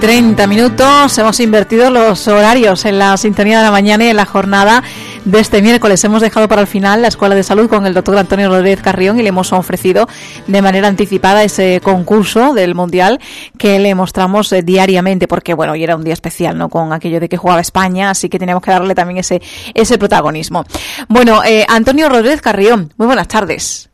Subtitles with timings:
[0.00, 1.18] 12 y 30 minutos.
[1.18, 4.82] Hemos invertido los horarios en la sintonía de la mañana y en la jornada
[5.24, 6.02] de este miércoles.
[6.04, 9.18] Hemos dejado para el final la Escuela de Salud con el doctor Antonio Rodríguez Carrión
[9.18, 10.08] y le hemos ofrecido
[10.46, 13.20] de manera anticipada ese concurso del Mundial
[13.58, 16.68] que le mostramos eh, diariamente, porque bueno, hoy era un día especial, ¿no?
[16.68, 19.42] Con aquello de que jugaba España, así que teníamos que darle también ese,
[19.74, 20.64] ese protagonismo.
[21.08, 23.90] Bueno, eh, Antonio Rodríguez Carrión, muy buenas tardes.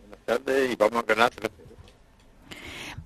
[0.00, 1.30] Buenas tardes y vamos a ganar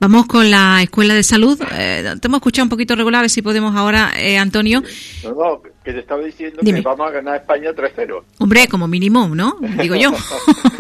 [0.03, 1.57] Vamos con la Escuela de Salud.
[1.79, 4.83] Eh, te hemos escuchado un poquito regular, a ver si podemos ahora, eh, Antonio.
[5.23, 8.25] No, no, que te estaba diciendo que vamos a ganar España 3-0.
[8.39, 9.59] Hombre, como mínimo, ¿no?
[9.81, 10.11] Digo yo.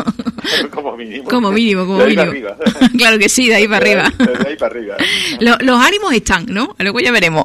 [0.73, 1.29] como mínimo.
[1.29, 2.33] Como mínimo, como mínimo.
[2.99, 4.13] claro que sí, de ahí para arriba.
[4.19, 4.97] De ahí para arriba.
[5.61, 6.75] los ánimos están, ¿no?
[6.81, 7.45] Luego ya veremos.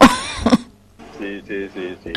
[1.19, 2.12] sí, sí, sí, sí.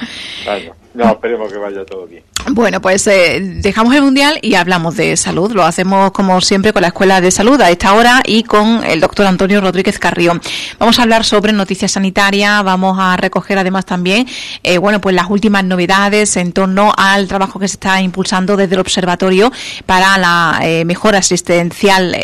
[0.94, 2.22] no, esperemos que vaya todo bien.
[2.46, 5.52] Bueno, pues eh, dejamos el Mundial y hablamos de salud.
[5.52, 9.00] Lo hacemos como siempre con la Escuela de Salud a esta hora y con el
[9.00, 10.40] doctor Antonio Rodríguez Carrión.
[10.78, 14.26] Vamos a hablar sobre noticias sanitarias, vamos a recoger además también,
[14.62, 18.74] eh, bueno, pues las últimas novedades en torno al trabajo que se está impulsando desde
[18.74, 19.52] el Observatorio
[19.86, 22.16] para la eh, mejora asistencial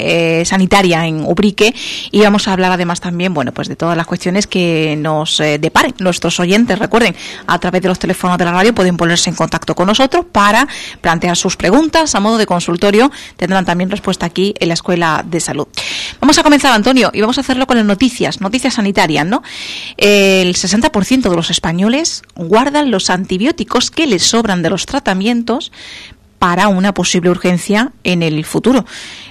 [0.45, 1.75] sanitaria en Ubrique
[2.11, 5.95] y vamos a hablar además también, bueno, pues de todas las cuestiones que nos deparen
[5.99, 6.79] nuestros oyentes.
[6.79, 7.15] Recuerden,
[7.47, 10.69] a través de los teléfonos de la radio pueden ponerse en contacto con nosotros para
[11.01, 13.11] plantear sus preguntas a modo de consultorio.
[13.37, 15.67] Tendrán también respuesta aquí en la Escuela de Salud.
[16.21, 19.43] Vamos a comenzar, Antonio, y vamos a hacerlo con las noticias, noticias sanitarias, ¿no?
[19.97, 25.73] El 60% de los españoles guardan los antibióticos que les sobran de los tratamientos
[26.47, 28.85] para una posible urgencia en el futuro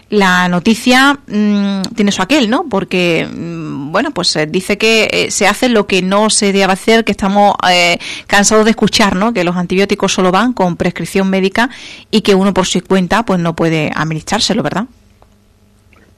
[0.09, 2.65] la noticia mm, tiene su aquel, ¿no?
[2.69, 6.73] Porque, mm, bueno, pues eh, dice que eh, se hace lo que no se debe
[6.73, 9.33] hacer, que estamos eh, cansados de escuchar, ¿no?
[9.33, 11.69] Que los antibióticos solo van con prescripción médica
[12.11, 14.85] y que uno por su cuenta, pues no puede administrárselo, ¿verdad?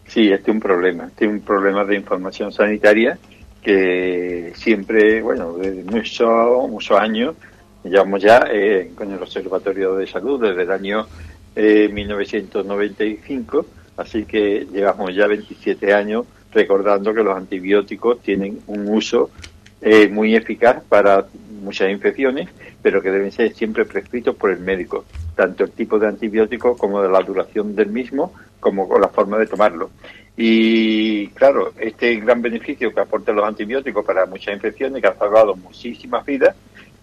[0.07, 3.19] Sí, este es un problema, este es un problema de información sanitaria
[3.61, 7.35] que siempre, bueno, desde muchos, muchos años,
[7.89, 8.47] llevamos ya
[8.95, 11.05] con el Observatorio de Salud desde el año
[11.55, 13.65] 1995
[13.97, 19.31] Así que llevamos ya 27 años recordando que los antibióticos tienen un uso
[19.81, 21.25] eh, muy eficaz para
[21.61, 22.47] muchas infecciones,
[22.81, 25.03] pero que deben ser siempre prescritos por el médico,
[25.35, 29.37] tanto el tipo de antibiótico como de la duración del mismo, como con la forma
[29.39, 29.89] de tomarlo.
[30.37, 35.55] Y claro, este gran beneficio que aportan los antibióticos para muchas infecciones, que ha salvado
[35.55, 36.55] muchísimas vidas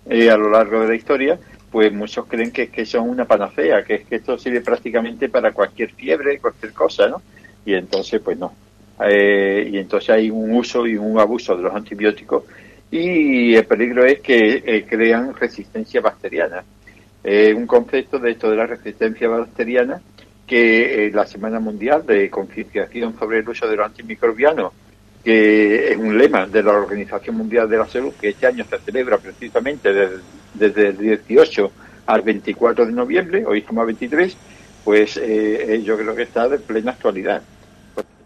[0.08, 1.38] eh, a lo largo de la historia,
[1.70, 5.52] pues muchos creen que, que son una panacea, que es que esto sirve prácticamente para
[5.52, 7.22] cualquier fiebre, cualquier cosa, ¿no?
[7.66, 8.54] Y entonces, pues no.
[9.00, 12.44] Eh, y entonces hay un uso y un abuso de los antibióticos
[12.90, 16.62] y el peligro es que eh, crean resistencia bacteriana.
[17.24, 20.00] Eh, un concepto de esto de la resistencia bacteriana
[20.46, 24.72] que la Semana Mundial de Concienciación sobre el uso de los antimicrobianos,
[25.24, 28.78] que es un lema de la Organización Mundial de la Salud, que este año se
[28.78, 30.20] celebra precisamente
[30.52, 31.72] desde el 18
[32.06, 34.36] al 24 de noviembre, hoy estamos a 23,
[34.84, 37.42] pues eh, yo creo que está de plena actualidad.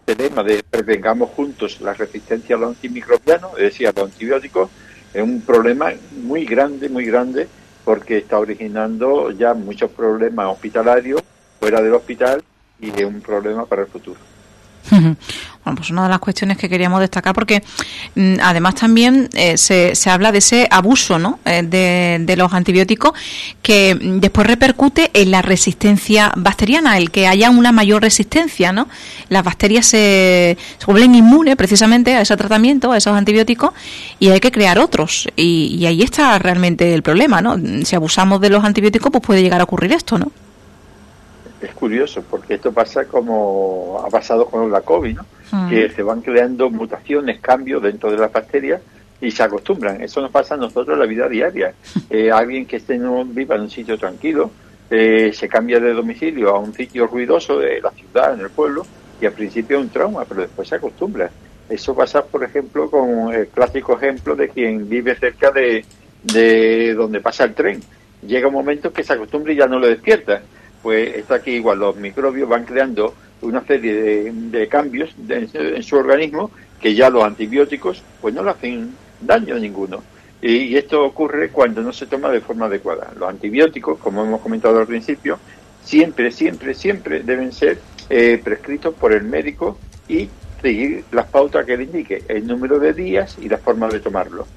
[0.05, 4.69] Este tema de prevengamos juntos la resistencia a los antimicrobianos, es decir, a los antibióticos,
[5.13, 7.47] es un problema muy grande, muy grande,
[7.85, 11.21] porque está originando ya muchos problemas hospitalarios
[11.59, 12.43] fuera del hospital
[12.81, 14.19] y es un problema para el futuro.
[14.89, 17.61] Bueno, pues una de las cuestiones que queríamos destacar, porque
[18.15, 21.39] mm, además también eh, se, se, habla de ese abuso ¿no?
[21.45, 21.61] Eh,
[22.25, 23.11] de, los antibióticos
[23.61, 28.71] que mm, después repercute en la resistencia bacteriana, el que haya una mayor resistencia.
[28.71, 28.87] ¿no?
[29.27, 33.71] Las bacterias se, se vuelven inmunes precisamente a ese tratamiento, a esos antibióticos,
[34.17, 35.27] y hay que crear otros.
[35.35, 37.41] Y, y ahí está realmente el problema.
[37.41, 37.57] ¿no?
[37.83, 40.17] Si abusamos de los antibióticos, pues puede llegar a ocurrir esto.
[40.17, 40.31] ¿no?
[41.61, 45.25] Es curioso porque esto pasa como ha pasado con la COVID, ¿no?
[45.51, 45.69] Hmm.
[45.69, 48.81] que se van creando mutaciones, cambios dentro de las bacterias
[49.21, 50.01] y se acostumbran.
[50.01, 51.73] Eso nos pasa a nosotros en la vida diaria.
[52.09, 54.49] Eh, alguien que esté en viva en un sitio tranquilo
[54.89, 58.83] eh, se cambia de domicilio a un sitio ruidoso de la ciudad, en el pueblo,
[59.21, 61.29] y al principio es un trauma, pero después se acostumbra.
[61.69, 65.85] Eso pasa, por ejemplo, con el clásico ejemplo de quien vive cerca de,
[66.23, 67.79] de donde pasa el tren.
[68.25, 70.41] Llega un momento que se acostumbra y ya no lo despierta
[70.81, 76.51] pues está aquí igual, los microbios van creando una serie de, cambios en su organismo
[76.81, 80.01] que ya los antibióticos pues no le hacen daño a ninguno.
[80.41, 83.11] Y, esto ocurre cuando no se toma de forma adecuada.
[83.17, 85.37] Los antibióticos, como hemos comentado al principio,
[85.83, 87.79] siempre, siempre, siempre deben ser
[88.09, 89.77] eh, prescritos por el médico
[90.07, 90.29] y
[90.61, 94.47] seguir las pautas que le indique, el número de días y la forma de tomarlo.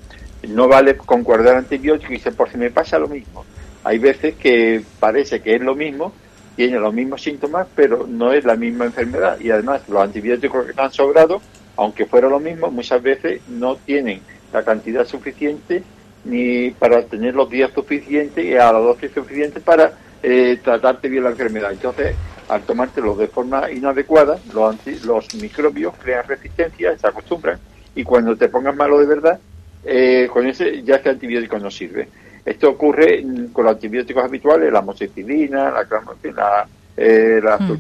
[0.49, 3.45] No vale con guardar antibióticos y decir, por si me pasa lo mismo
[3.85, 6.13] hay veces que parece que es lo mismo,
[6.57, 9.41] tiene los mismos síntomas, pero no es la misma enfermedad.
[9.41, 11.41] Y además los antibióticos que han sobrado
[11.77, 14.21] aunque fuera lo mismo, muchas veces no tienen
[14.53, 15.83] la cantidad suficiente
[16.25, 19.93] ni para tener los días suficientes y a la dosis suficiente para
[20.23, 21.73] eh, tratarte bien la enfermedad.
[21.73, 22.15] Entonces,
[22.49, 27.59] al tomártelo de forma inadecuada, los, los microbios crean resistencia, se acostumbran,
[27.95, 29.41] y cuando te pongas malo de verdad,
[29.85, 32.09] eh, con ese ya este antibiótico no sirve.
[32.45, 35.87] Esto ocurre con los antibióticos habituales, la amoxicilina, la,
[36.35, 36.67] la,
[36.97, 37.79] eh, la mm.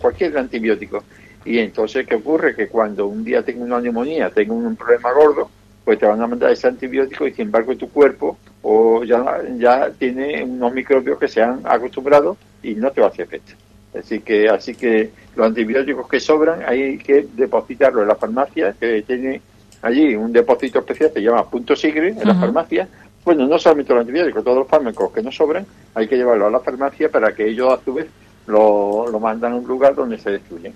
[0.00, 1.04] cualquier antibiótico.
[1.44, 2.54] Y entonces, ¿qué ocurre?
[2.54, 5.50] Que cuando un día tengo una neumonía, tengo un problema gordo,
[5.84, 9.90] pues te van a mandar ese antibiótico y sin embargo tu cuerpo o ya, ya
[9.90, 13.54] tiene unos microbios que se han acostumbrado y no te va a hacer efecto.
[13.98, 19.02] Así que, así que los antibióticos que sobran hay que depositarlos en la farmacia, que
[19.02, 19.42] tiene
[19.82, 22.88] allí un depósito especial que se llama punto sigre en la farmacia.
[23.24, 25.64] Bueno, no solamente los antibióticos, todos los fármacos que no sobran,
[25.94, 28.08] hay que llevarlos a la farmacia para que ellos a su vez
[28.46, 30.74] lo, lo mandan a un lugar donde se destruyen.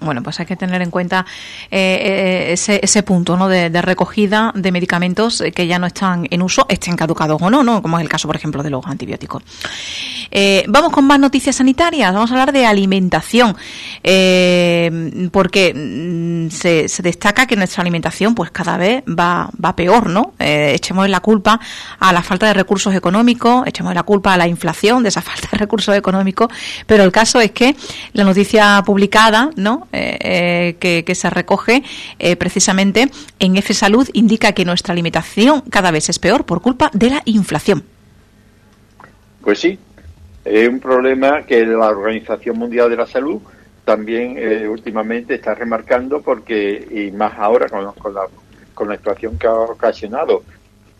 [0.00, 1.24] Bueno, pues hay que tener en cuenta
[1.70, 3.48] eh, eh, ese, punto ¿no?
[3.48, 7.62] De, recogida de medicamentos eh, que ya no están en uso, estén caducados o no,
[7.62, 7.82] ¿no?
[7.82, 9.42] como es el caso, por ejemplo, de los antibióticos.
[10.68, 13.56] vamos con más noticias sanitarias, vamos a hablar de alimentación,
[15.30, 20.34] porque mm, se, se, destaca que nuestra alimentación pues cada vez va, va peor, ¿no?
[20.38, 21.60] echemos la culpa
[21.98, 25.48] a la falta de recursos económicos, echemos la culpa a la inflación de esa falta
[25.52, 26.48] de recursos económicos,
[26.86, 27.76] pero el caso es que
[28.12, 29.86] la noticia publicada ¿no?
[29.92, 31.82] Eh, eh, que, se recoge
[32.18, 36.90] eh, precisamente en F Salud indica que nuestra alimentación cada vez es peor por culpa
[36.92, 37.84] de la inflación.
[39.42, 39.78] Pues sí,
[40.44, 43.40] es un problema que la Organización Mundial de la Salud
[43.84, 44.38] también
[44.68, 48.22] últimamente está remarcando porque, y más ahora con, con, la,
[48.74, 50.44] con la inflación que ha ocasionado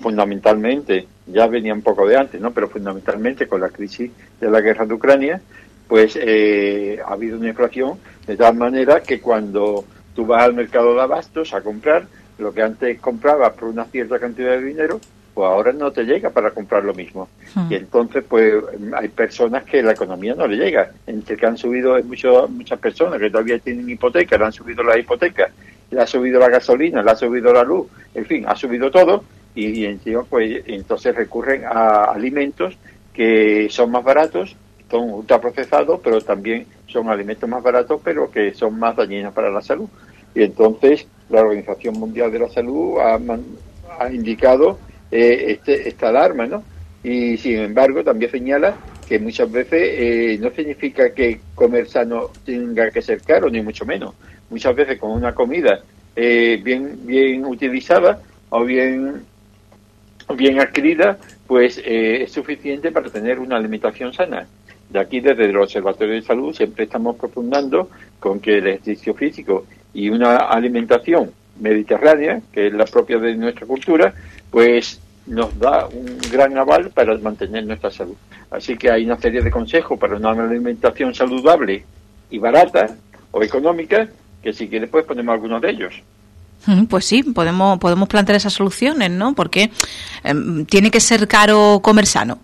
[0.03, 2.51] fundamentalmente, ya venía un poco de antes, ¿no?
[2.51, 4.11] pero fundamentalmente con la crisis
[4.41, 5.41] de la guerra de Ucrania,
[5.89, 9.85] pues eh, ha habido una inflación de tal manera que cuando
[10.15, 12.07] tú vas al mercado de abastos a comprar,
[12.39, 15.01] lo que antes comprabas por una cierta cantidad de dinero,
[15.35, 17.29] pues ahora no te llega para comprar lo mismo.
[17.55, 17.71] Hmm.
[17.71, 18.55] Y entonces, pues
[18.95, 20.91] hay personas que la economía no le llega.
[21.07, 24.99] Entre que han subido, hay muchas personas que todavía tienen hipoteca, le han subido la
[24.99, 25.51] hipoteca,
[25.91, 29.25] le ha subido la gasolina, le ha subido la luz, en fin, ha subido todo.
[29.55, 29.99] Y, y
[30.29, 32.77] pues entonces recurren a alimentos
[33.13, 34.57] que son más baratos
[34.93, 39.63] son ultraprocesados, pero también son alimentos más baratos, pero que son más dañinos para la
[39.63, 39.89] salud.
[40.35, 43.19] Y entonces la Organización Mundial de la Salud ha,
[43.99, 44.79] ha indicado
[45.11, 46.63] eh, este, esta alarma, ¿no?
[47.03, 48.77] Y sin embargo también señala
[49.09, 53.87] que muchas veces eh, no significa que comer sano tenga que ser caro, ni mucho
[53.87, 54.15] menos.
[54.51, 55.81] Muchas veces con una comida
[56.15, 59.23] eh, bien, bien utilizada o bien,
[60.37, 61.17] bien adquirida,
[61.47, 64.47] pues es suficiente para tener una alimentación sana.
[64.93, 67.89] De aquí, desde el Observatorio de Salud, siempre estamos profundando
[68.21, 73.67] con que el ejercicio físico y una alimentación mediterránea, que es la propia de nuestra
[73.67, 74.13] cultura,
[74.51, 78.17] pues nos da un gran aval para mantener nuestra salud.
[78.51, 81.85] Así que hay una serie de consejos para una alimentación saludable
[82.31, 82.95] y barata
[83.31, 84.09] o económica,
[84.43, 85.95] que si quieres pues ponemos algunos de ellos.
[86.89, 89.33] Pues sí, podemos, podemos plantear esas soluciones, ¿no?
[89.33, 89.71] Porque
[90.23, 92.39] em, tiene que ser caro comer sano.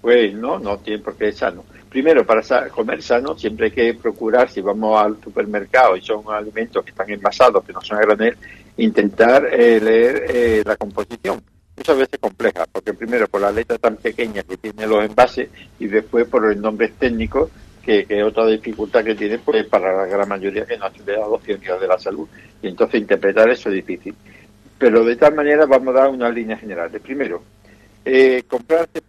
[0.00, 1.64] Pues no, no tiene por qué ser sano.
[1.88, 6.84] Primero, para comer sano siempre hay que procurar, si vamos al supermercado y son alimentos
[6.84, 8.34] que están envasados, que no son a
[8.76, 11.42] intentar eh, leer eh, la composición.
[11.76, 15.86] Muchas veces compleja, porque primero por la letra tan pequeña que tiene los envases y
[15.86, 17.50] después por los nombres técnicos,
[17.82, 21.40] que, es otra dificultad que tiene pues para la gran mayoría que no ha estudiado
[21.44, 22.28] ciencias de la salud.
[22.62, 24.14] Y entonces interpretar eso es difícil.
[24.78, 26.90] Pero de tal manera vamos a dar una línea general.
[27.02, 27.42] Primero,
[28.04, 28.99] eh, comprarse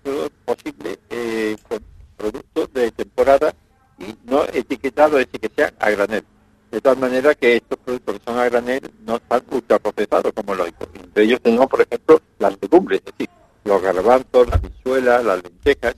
[0.46, 1.80] posible eh, con
[2.18, 3.54] productos de temporada
[4.00, 6.26] y no etiquetado es que sean a granel.
[6.72, 10.66] De tal manera que estos productos que son a granel no están ultraprocesados como lo
[10.66, 10.78] digo.
[10.94, 13.30] Entre ellos tenemos, por ejemplo, las legumbres, es decir,
[13.66, 15.96] los garbanzos, las bichuelas, las lentejas,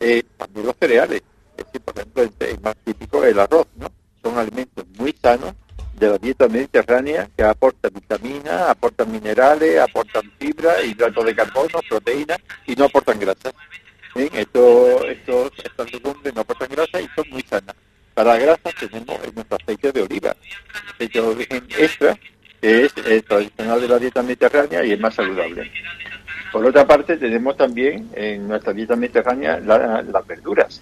[0.00, 1.22] eh, también los cereales.
[1.56, 3.88] Es decir, por ejemplo, el, más típico el arroz, ¿no?
[4.22, 5.54] Son alimentos muy sanos
[5.96, 12.38] de la dieta mediterránea que aportan vitaminas, aportan minerales, aportan fibra, hidratos de carbono, proteínas
[12.66, 13.52] y no aportan grasa.
[14.14, 17.74] Esto, estos, estas legumbres no aportan grasa y son muy sanas.
[18.14, 20.36] Para grasa tenemos nuestro aceite de oliva,
[20.94, 22.18] aceite de origen extra,
[22.60, 25.70] que es el tradicional de la dieta mediterránea y es más saludable.
[26.52, 30.80] Por otra parte, tenemos también en nuestra dieta mediterránea las verduras,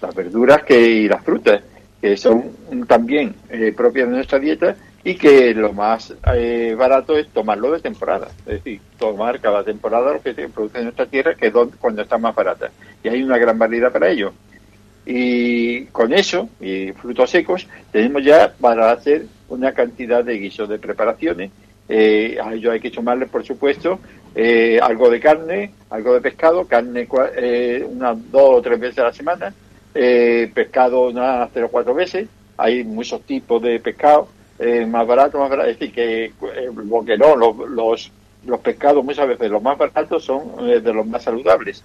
[0.00, 1.60] las verduras que, y las frutas
[2.00, 2.52] que son
[2.86, 7.80] también eh, propias de nuestra dieta y que lo más eh, barato es tomarlo de
[7.80, 11.52] temporada, es decir, tomar cada temporada lo que se produce en nuestra tierra, que es
[11.80, 12.70] cuando está más barata.
[13.02, 14.32] Y hay una gran variedad para ello.
[15.06, 20.78] Y con eso, y frutos secos, tenemos ya para hacer una cantidad de guisos de
[20.78, 21.50] preparaciones.
[21.88, 24.00] Eh, a ello hay que sumarle, por supuesto,
[24.34, 29.04] eh, algo de carne, algo de pescado, carne eh, unas dos o tres veces a
[29.04, 29.54] la semana,
[29.94, 32.28] eh, pescado unas tres o cuatro veces.
[32.56, 34.28] Hay muchos tipos de pescado,
[34.58, 35.68] eh, más barato, más barato.
[35.68, 36.32] Es decir, que eh,
[36.74, 38.10] lo que no, los,
[38.44, 41.82] los, pescados muchas veces los más baratos son de los más saludables.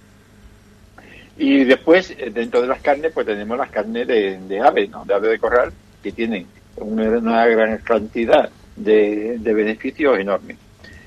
[1.36, 5.04] Y después, dentro de las carnes, pues tenemos las carnes de, de ave, ¿no?
[5.04, 6.46] de ave de corral, que tienen
[6.76, 10.58] una, gran cantidad de, de beneficios enormes.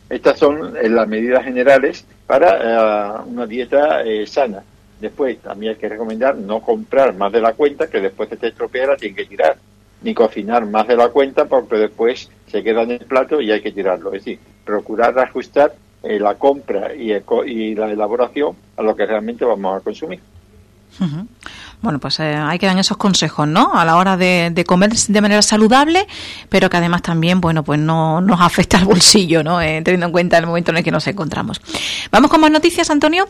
[0.10, 4.64] Estas son eh, las medidas generales para una dieta eh, sana.
[5.00, 8.48] Después también hay que recomendar no comprar más de la cuenta, que después de te
[8.48, 9.58] estropea la tienen que tirar,
[10.02, 13.62] ni cocinar más de la cuenta porque después se queda en el plato y hay
[13.62, 14.14] que tirarlo.
[14.14, 15.74] Es decir, procurar ajustar
[16.04, 20.20] eh, la compra y, y, la elaboración a lo que realmente vamos a consumir.
[21.80, 23.72] Bueno, pues eh, hay que dar esos consejos, ¿no?
[23.74, 26.08] A la hora de, de, comer de manera saludable,
[26.50, 29.62] pero que además también, bueno, pues no nos afecta al bolsillo, ¿no?
[29.62, 31.62] Eh, teniendo en cuenta el momento en el que nos encontramos.
[32.12, 33.28] Vamos con más noticias, Antonio.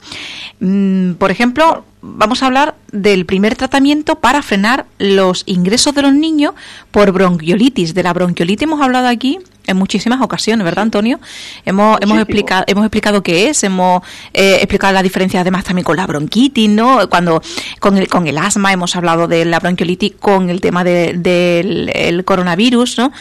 [0.62, 6.14] Mm, por ejemplo, vamos a hablar del primer tratamiento para frenar los ingresos de los
[6.14, 6.54] niños
[6.92, 7.94] por bronquiolitis.
[7.94, 11.20] De la bronquiolitis hemos hablado aquí en muchísimas ocasiones, ¿verdad, Antonio?
[11.66, 14.02] Hemos, hemos explicado, hemos explicado qué es, hemos
[14.34, 17.10] eh, explicado la diferencia además también con la bronquitis, ¿no?
[17.10, 17.42] Cuando
[17.80, 21.92] con el, con el asma hemos hablado de la bronquiolitis con el tema del de,
[21.94, 23.12] el coronavirus, ¿no?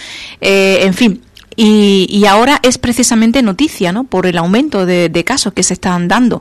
[0.40, 1.22] Eh, en fin.
[1.58, 4.04] Y, y, ahora es precisamente noticia, ¿no?
[4.04, 6.40] Por el aumento de, de casos que se están dando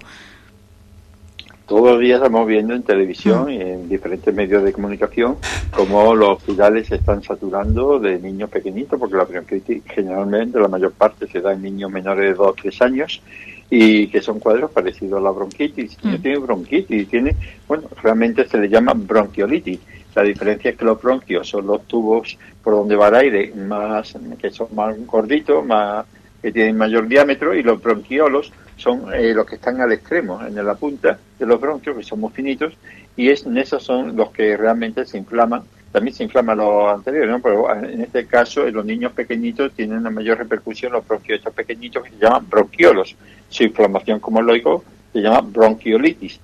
[1.67, 5.37] todos los días estamos viendo en televisión y en diferentes medios de comunicación
[5.71, 10.91] cómo los hospitales se están saturando de niños pequeñitos, porque la bronquitis generalmente, la mayor
[10.91, 13.21] parte, se da en niños menores de 2 o 3 años
[13.69, 15.97] y que son cuadros parecidos a la bronquitis.
[16.03, 17.35] Niño tiene bronquitis, tiene,
[17.67, 19.79] bueno, realmente se le llama bronquiolitis.
[20.13, 24.15] La diferencia es que los bronquios son los tubos por donde va el aire, más
[24.39, 26.05] que son más gorditos, más
[26.41, 30.55] que tienen mayor diámetro, y los bronquiolos son eh, los que están al extremo, en
[30.55, 32.73] la punta de los bronquios, que son muy finitos,
[33.15, 35.63] y es, esos son los que realmente se inflaman.
[35.91, 37.41] También se inflaman los anteriores, ¿no?
[37.41, 41.53] pero en este caso, en los niños pequeñitos tienen una mayor repercusión los bronquios estos
[41.53, 43.15] pequeñitos que se llaman bronquiolos.
[43.47, 46.39] Su inflamación, como lo digo, se llama bronquiolitis.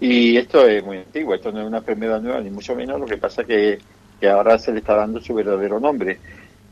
[0.00, 3.06] Y esto es muy antiguo, esto no es una enfermedad nueva, ni mucho menos, lo
[3.06, 3.78] que pasa que,
[4.20, 6.18] que ahora se le está dando su verdadero nombre.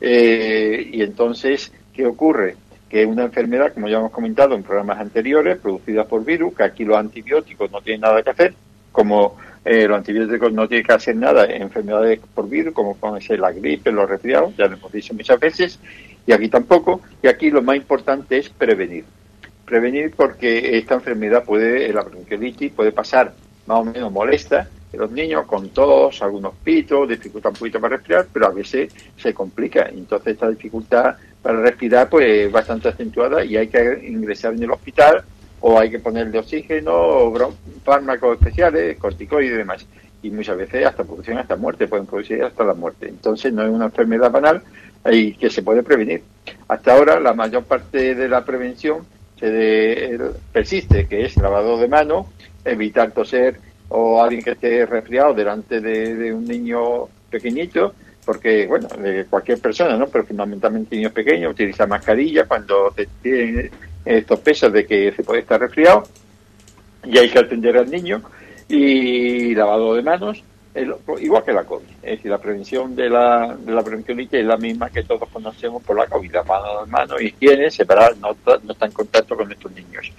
[0.01, 2.57] Eh, y entonces, ¿qué ocurre?
[2.89, 6.63] Que es una enfermedad, como ya hemos comentado en programas anteriores, producida por virus, que
[6.63, 8.55] aquí los antibióticos no tienen nada que hacer,
[8.93, 13.21] como eh, los antibióticos no tienen que hacer nada en enfermedades por virus, como pueden
[13.21, 15.79] ser la gripe, los resfriados, ya lo hemos dicho muchas veces,
[16.27, 19.05] y aquí tampoco, y aquí lo más importante es prevenir.
[19.65, 23.35] Prevenir porque esta enfermedad puede, la bronquiolitis puede pasar
[23.67, 28.27] más o menos molesta los niños con tos, algunos pitos, dificultad un poquito para respirar,
[28.33, 29.89] pero a veces se complica.
[29.89, 34.71] Entonces esta dificultad para respirar pues es bastante acentuada y hay que ingresar en el
[34.71, 35.23] hospital
[35.61, 37.55] o hay que ponerle oxígeno o
[37.85, 39.87] fármacos especiales, corticoides y demás.
[40.23, 43.09] Y muchas veces hasta producción hasta muerte, pueden producir hasta la muerte.
[43.09, 44.63] Entonces no es una enfermedad banal
[45.11, 46.23] y que se puede prevenir.
[46.67, 49.07] Hasta ahora la mayor parte de la prevención
[49.39, 52.27] se de, persiste, que es lavado de manos,
[52.65, 58.89] evitar toser o alguien que esté resfriado delante de, de un niño pequeñito, porque, bueno,
[58.89, 60.07] de cualquier persona, ¿no?
[60.09, 63.71] Pero fundamentalmente niños pequeños, utiliza mascarilla cuando tienen
[64.05, 66.05] estos pesos de que se puede estar resfriado
[67.05, 68.23] y hay que atender al niño
[68.69, 70.43] y lavado de manos,
[71.21, 71.87] igual que la COVID.
[72.03, 75.97] Es decir, la prevención de la, de la es la misma que todos conocemos por
[75.97, 76.33] la COVID.
[76.33, 80.13] Lavado de manos, higiene, separar, no, no está en contacto con estos niños.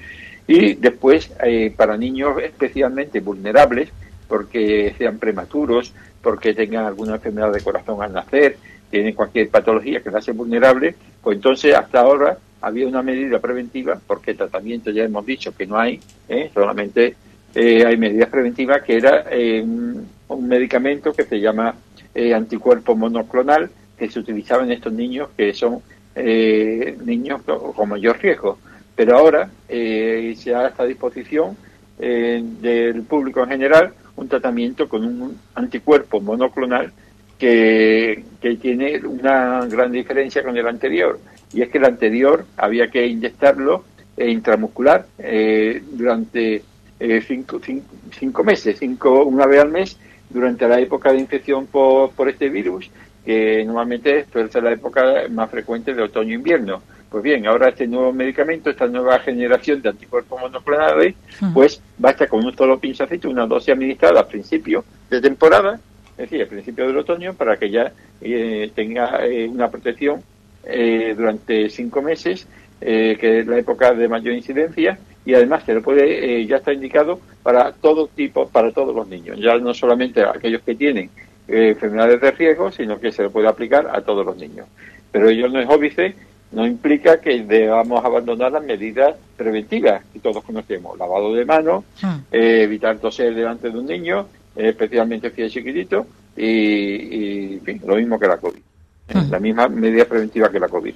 [0.52, 3.90] Y después, eh, para niños especialmente vulnerables,
[4.28, 8.58] porque sean prematuros, porque tengan alguna enfermedad de corazón al nacer,
[8.90, 14.02] tienen cualquier patología que la hace vulnerable, pues entonces hasta ahora había una medida preventiva,
[14.08, 16.50] porque tratamiento ya hemos dicho que no hay, ¿eh?
[16.52, 17.16] solamente
[17.54, 21.76] eh, hay medidas preventivas, que era eh, un medicamento que se llama
[22.34, 25.84] anticuerpo monoclonal, que se utilizaba en estos niños que son
[26.16, 28.58] niños con mayor riesgo.
[29.00, 31.56] Pero ahora eh, se da a esta disposición
[31.98, 36.92] del público en general un tratamiento con un anticuerpo monoclonal
[37.38, 41.18] que, que, tiene una gran diferencia con el anterior.
[41.54, 43.86] Y es que el anterior había que inyectarlo
[44.18, 46.62] eh, intramuscular eh, durante
[47.00, 49.98] eh, cinco, cinco, cinco, meses, cinco, una vez al mes,
[50.30, 52.92] durante la época de infección por, por este virus,
[53.24, 56.82] que normalmente ser la época más frecuente de otoño-invierno.
[57.10, 61.16] Pues bien, ahora este nuevo medicamento, esta nueva generación de anticuerpos monoclonales,
[61.54, 65.80] pues basta con un solo pinchacito, una dosis administrada al principio de temporada,
[66.12, 70.22] es decir, al principio del otoño, para que ya eh, tenga eh, una protección
[70.64, 72.48] eh, durante cinco meses,
[72.80, 77.20] que es la época de mayor incidencia, y además se lo puede, ya está indicado
[77.44, 81.10] para todo tipo, para todos los niños, ya no solamente aquellos que tienen
[81.48, 84.68] enfermedades de riesgo, sino que se lo puede aplicar a todos los niños.
[85.12, 86.16] Pero ello no es óbice,
[86.52, 92.18] no implica que debamos abandonar las medidas preventivas que todos conocemos, lavado de manos, hmm.
[92.32, 98.38] evitar toser delante de un niño, especialmente si es chiquitito, y, lo mismo que la
[98.38, 98.60] COVID.
[99.14, 99.32] Hmm.
[99.32, 100.94] La misma medida preventiva que la COVID.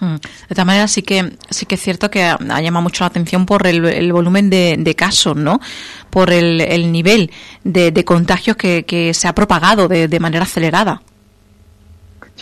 [0.00, 0.16] Hmm.
[0.16, 3.46] De esta manera sí que sí que es cierto que ha, llamado mucho la atención
[3.46, 5.60] por el, volumen de, casos, ¿no?
[6.10, 7.30] Por el, nivel
[7.62, 11.00] de, contagios que, se ha propagado de, manera acelerada.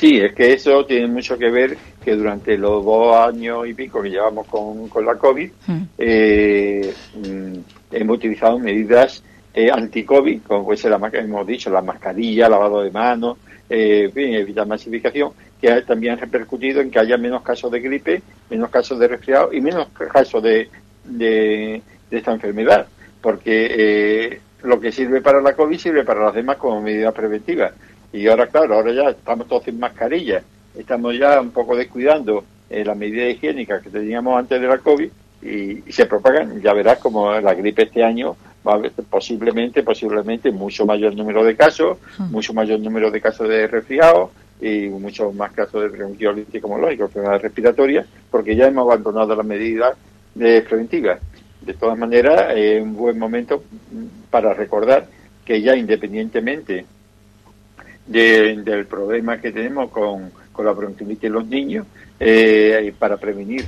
[0.03, 4.03] Sí, es que eso tiene mucho que ver que durante los dos años y pico
[4.03, 5.83] que llevamos con, la COVID hmm.
[5.97, 7.59] eh, mm,
[7.93, 9.23] hemos utilizado medidas
[9.55, 13.39] eh, anti-COVID, como puede ser la hemos dicho, la mascarilla, lavado de manos,
[13.71, 18.71] eh, evitar masificación, que también ha repercutido en que haya menos casos de gripe, menos
[18.71, 20.69] casos de resfriado y menos casos de,
[21.05, 21.81] de,
[22.11, 22.89] esta enfermedad,
[23.21, 27.71] porque eh, lo que sirve para la COVID sirve para las demás como medida preventiva.
[28.13, 30.43] Y ahora, claro, ahora ya estamos todos sin mascarilla,
[30.77, 35.11] estamos ya un poco descuidando eh, las medidas higiénicas que teníamos antes de la COVID
[35.43, 36.61] y, y se propagan.
[36.61, 41.45] Ya verás como la gripe este año va a haber posiblemente, posiblemente mucho mayor número
[41.45, 42.31] de casos, hmm.
[42.31, 47.05] mucho mayor número de casos de resfriado y muchos más casos de bronquiolitis como lógico,
[47.05, 49.97] enfermedades respiratorias, porque ya hemos abandonado las medidas
[50.35, 51.21] de preventivas.
[51.61, 53.63] De todas maneras, es un buen momento
[54.31, 55.07] para recordar
[55.45, 56.87] que ya independientemente
[58.07, 61.87] del problema que tenemos con, con la bronquiolitis en los niños,
[62.19, 63.65] eh, para prevenir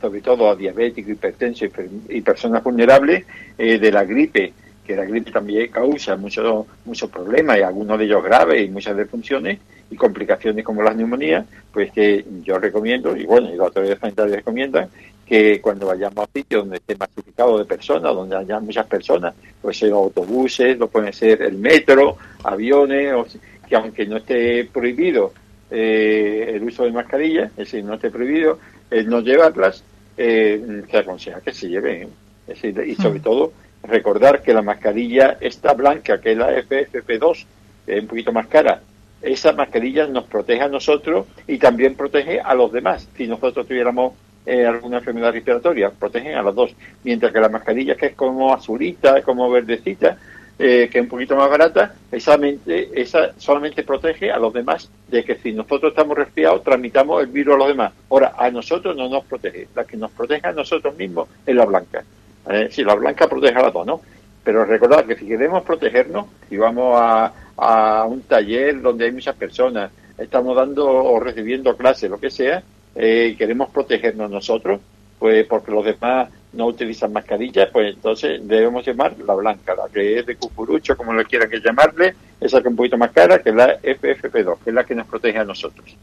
[0.00, 1.68] sobre todo a diabéticos, hipertensos
[2.08, 3.24] y, personas vulnerables
[3.58, 4.52] eh, de la gripe,
[4.84, 8.96] que la gripe también causa muchos muchos problemas y algunos de ellos graves y muchas
[8.96, 9.58] defunciones
[9.90, 14.36] y complicaciones como las neumonías, pues que yo recomiendo, y bueno, y las autoridades sanitarias
[14.36, 14.88] recomiendan,
[15.26, 19.78] que cuando vayamos a sitios donde esté masificado de personas, donde haya muchas personas, pues
[19.78, 23.26] ser autobuses, lo pueden ser el metro, aviones, o,
[23.72, 25.32] que aunque no esté prohibido
[25.70, 28.58] eh, el uso de mascarillas, es decir, no esté prohibido,
[28.90, 29.82] el no llevarlas,
[30.14, 32.10] eh, se aconseja que se lleven.
[32.46, 33.22] y sobre mm.
[33.22, 33.52] todo
[33.84, 37.46] recordar que la mascarilla está blanca, que es la FFP2,
[37.86, 38.82] que es un poquito más cara,
[39.22, 43.08] esa mascarilla nos protege a nosotros y también protege a los demás.
[43.16, 44.12] Si nosotros tuviéramos
[44.44, 46.74] eh, alguna enfermedad respiratoria, protegen a los dos.
[47.04, 50.18] Mientras que la mascarilla, que es como azulita, como verdecita,
[50.64, 55.24] eh, que es un poquito más barata, esa, esa solamente protege a los demás de
[55.24, 57.92] que si nosotros estamos resfriados, transmitamos el virus a los demás.
[58.08, 59.66] Ahora, a nosotros no nos protege.
[59.74, 62.04] La que nos protege a nosotros mismos es la blanca.
[62.48, 64.00] Eh, si la blanca protege a las dos, ¿no?
[64.44, 69.34] Pero recordad que si queremos protegernos, si vamos a, a un taller donde hay muchas
[69.34, 72.62] personas, estamos dando o recibiendo clases, lo que sea,
[72.94, 74.80] eh, y queremos protegernos nosotros,
[75.18, 80.18] pues porque los demás no utilizan mascarillas, pues entonces debemos llamar la blanca, la que
[80.18, 83.42] es de cucurucho, como lo quieran que llamarle, esa que es un poquito más cara,
[83.42, 85.96] que es la FFP2, que es la que nos protege a nosotros.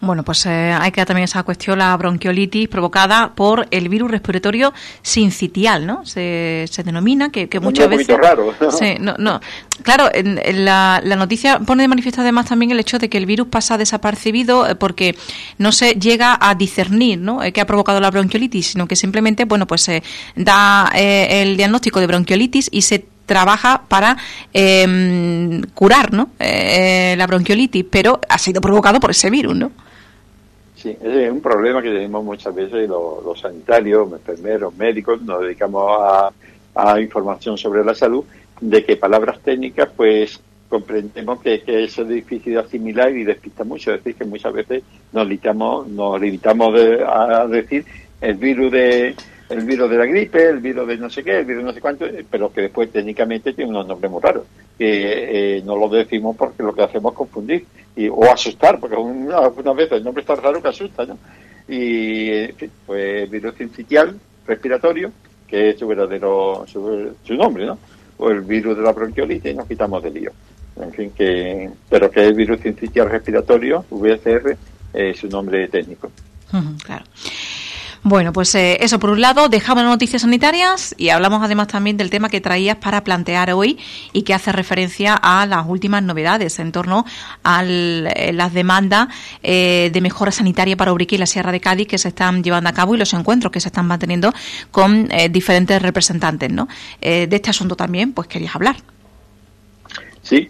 [0.00, 4.72] Bueno, pues eh, hay que también esa cuestión, la bronquiolitis provocada por el virus respiratorio
[5.02, 6.06] sincitial, ¿no?
[6.06, 8.16] Se, se denomina, que, que muchas veces...
[8.16, 8.54] raro.
[8.70, 9.40] Sí, no, no.
[9.82, 13.26] Claro, en, la, la, noticia pone de manifiesto además también el hecho de que el
[13.26, 15.16] virus pasa desapercibido eh, porque
[15.58, 17.42] no se llega a discernir, ¿no?
[17.42, 20.02] Eh, que ha provocado la bronquiolitis, sino que simplemente, bueno, pues se
[20.34, 24.16] da el diagnóstico de bronquiolitis y se trabaja para
[24.52, 26.30] em, curar ¿no?
[26.40, 29.70] Eh, la bronquiolitis, pero ha sido provocado por ese virus, ¿no?
[30.80, 36.32] Sí, es un problema que tenemos muchas veces los, sanitarios, enfermeros, médicos, nos dedicamos
[36.74, 38.24] a, información sobre la salud,
[38.62, 40.40] de que palabras técnicas, pues
[40.70, 43.92] comprendemos que, eso es difícil de asimilar y despista mucho.
[43.92, 46.74] Es decir, que muchas veces nos limitamos, nos limitamos
[47.06, 47.84] a decir
[48.22, 49.14] el virus de,
[49.50, 51.74] el virus de la gripe, el virus de no sé qué, el virus de no
[51.74, 54.44] sé cuánto, pero que después técnicamente tiene unos nombres muy raros,
[54.80, 58.96] que eh, no lo decimos porque lo que hacemos es confundir y, o asustar, porque
[58.96, 61.18] algunas veces el nombre está raro que asusta, ¿no?
[61.68, 65.12] Y, en fin, pues virus sincitial respiratorio,
[65.46, 67.78] que es su verdadero, su, nombre, ¿no?
[68.16, 70.32] O el virus de la bronquiolitis y nos quitamos de lío.
[70.80, 74.56] En fin, que, pero que el virus sincitial respiratorio, VCR,
[74.94, 76.10] es su nombre técnico.
[76.86, 77.04] claro.
[78.02, 81.98] Bueno, pues eh, eso por un lado, dejamos las noticias sanitarias y hablamos además también
[81.98, 83.78] del tema que traías para plantear hoy
[84.14, 87.04] y que hace referencia a las últimas novedades en torno
[87.44, 89.08] a eh, las demandas
[89.42, 92.70] eh, de mejora sanitaria para Ubrique y la Sierra de Cádiz que se están llevando
[92.70, 94.32] a cabo y los encuentros que se están manteniendo
[94.70, 96.68] con diferentes representantes, ¿no?
[97.00, 98.76] de este asunto también, pues querías hablar.
[100.22, 100.48] Sí,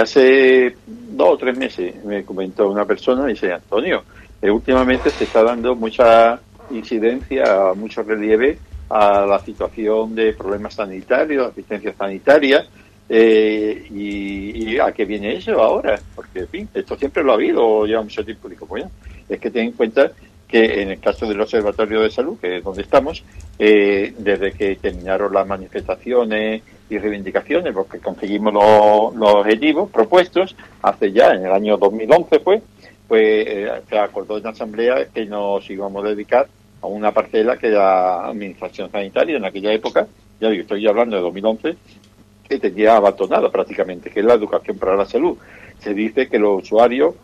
[0.00, 4.04] hace dos o tres meses me comentó una persona, dice Antonio,
[4.42, 6.40] últimamente se está dando mucha
[6.72, 8.58] incidencia, mucho relieve
[8.88, 12.66] a la situación de problemas sanitarios, asistencia sanitaria,
[13.08, 17.84] eh, y, a qué viene eso ahora, porque en fin, esto siempre lo ha habido,
[17.84, 18.48] lleva mucho tiempo.
[18.48, 18.90] Digo, bueno,
[19.28, 20.12] es que ten en cuenta
[20.48, 23.24] que en el caso del Observatorio de Salud, que es donde estamos,
[23.58, 31.32] eh, desde que terminaron las manifestaciones y reivindicaciones, porque conseguimos los, objetivos propuestos, hace ya,
[31.32, 32.62] en el año 2011 pues,
[33.08, 36.48] pues eh, se acordó en la Asamblea que nos íbamos a dedicar
[36.82, 40.06] a una parcela que era Administración Sanitaria en aquella época,
[40.40, 41.76] ya estoy hablando de 2011,
[42.48, 45.38] que tenía abandonado prácticamente, que es la educación para la salud.
[45.78, 47.14] Se dice que los usuarios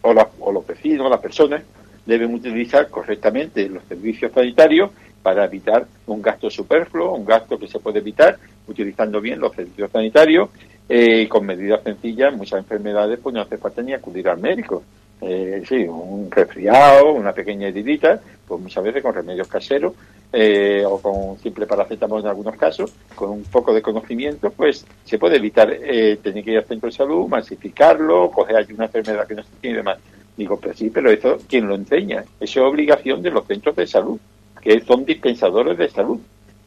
[0.00, 1.62] o, o los vecinos, las personas,
[2.06, 4.90] deben utilizar correctamente los servicios sanitarios
[5.22, 9.90] para evitar un gasto superfluo, un gasto que se puede evitar utilizando bien los servicios
[9.90, 10.50] sanitarios
[10.88, 12.34] eh, con medidas sencillas.
[12.34, 14.82] Muchas enfermedades pues no hace falta ni acudir al médico
[15.26, 19.94] eh, sí, un resfriado, una pequeña heridita, pues muchas veces con remedios caseros
[20.32, 25.18] eh, o con simple paracetamol en algunos casos, con un poco de conocimiento, pues se
[25.18, 29.26] puede evitar eh, tener que ir al centro de salud, masificarlo, coger allí una enfermedad
[29.26, 29.98] que no se tiene y demás.
[30.36, 32.24] Digo, pero sí, pero eso, ¿quién lo enseña?
[32.40, 34.18] Eso es obligación de los centros de salud,
[34.60, 36.18] que son dispensadores de salud,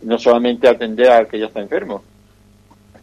[0.02, 2.02] no solamente atender al que ya está enfermo,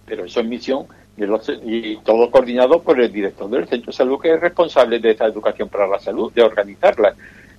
[0.07, 4.35] pero eso es misión y todo coordinado por el director del centro de salud que
[4.35, 7.15] es responsable de esa educación para la salud, de organizarla.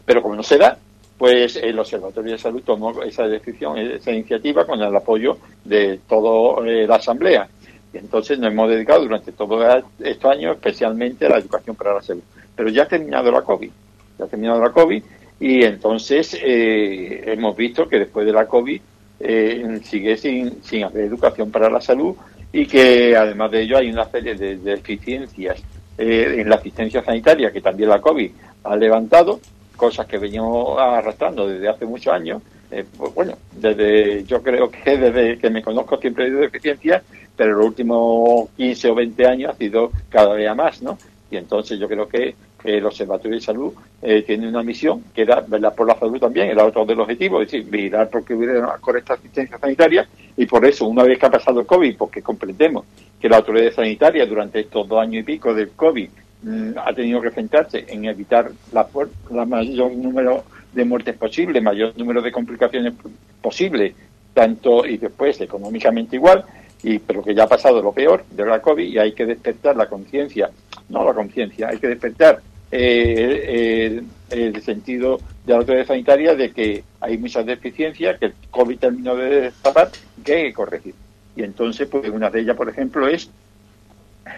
[0.06, 0.78] Pero como no se da,
[1.18, 6.68] pues el Observatorio de Salud tomó esa decisión, esa iniciativa con el apoyo de toda
[6.68, 7.48] eh, la Asamblea.
[7.94, 12.02] Y entonces nos hemos dedicado durante todos estos años especialmente a la educación para la
[12.02, 12.24] salud.
[12.56, 13.72] Pero ya ha terminado la COVID,
[14.20, 15.04] ya ha terminado la COVID
[15.40, 18.82] y entonces eh, hemos visto que después de la COVID
[19.20, 22.16] eh, sigue sin, sin haber educación para la salud
[22.56, 25.62] y que además de ello hay una serie de, deficiencias
[25.98, 28.32] eh, en la asistencia sanitaria que también la COVID
[28.64, 29.42] ha levantado,
[29.76, 32.42] cosas que veníamos arrastrando desde hace muchos años.
[32.72, 37.04] Eh, pues bueno, desde yo creo que desde que me conozco siempre he habido deficiencias,
[37.36, 40.98] pero en los últimos 15 o 20 años ha sido cada día más, ¿no?
[41.30, 42.36] Y entonces yo creo que
[42.66, 46.50] el Observatorio de Salud eh, tiene una misión que era velar por la salud también,
[46.50, 50.46] era otro de los objetivos, es decir, vigilar porque hubiera una correcta asistencia sanitaria y
[50.46, 52.86] por eso, una vez que ha pasado el COVID, porque comprendemos
[53.20, 56.10] que la autoridad sanitaria durante estos dos años y pico del COVID
[56.44, 58.88] mm, ha tenido que centrarse en evitar la,
[59.32, 62.94] la mayor número de muertes posible, mayor número de complicaciones
[63.42, 63.96] posible,
[64.34, 66.44] tanto y después económicamente igual,
[66.84, 69.76] y pero que ya ha pasado lo peor de la COVID y hay que despertar
[69.78, 70.50] la conciencia,
[70.90, 72.42] no la conciencia, hay que despertar
[72.78, 78.78] eh, el, sentido de la autoridad sanitaria de que hay muchas deficiencias, que el COVID
[78.78, 79.90] terminó de destapar
[80.24, 80.94] que hay que corregir.
[81.36, 83.30] Y entonces, pues una de ellas, por ejemplo, es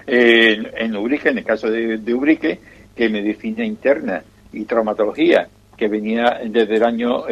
[0.06, 2.60] eh, en Ubrique, en el caso de, de Ubrique,
[2.96, 5.48] que medicina interna y traumatología,
[5.78, 7.24] que venía desde el año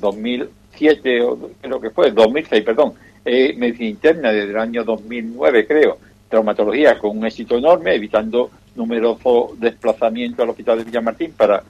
[0.00, 5.66] 2007, eh, o creo que fue, 2006, perdón, eh, medicina interna desde el año 2009,
[5.66, 11.62] creo, traumatología con un éxito enorme, evitando numerosos desplazamientos al hospital de Villamartín para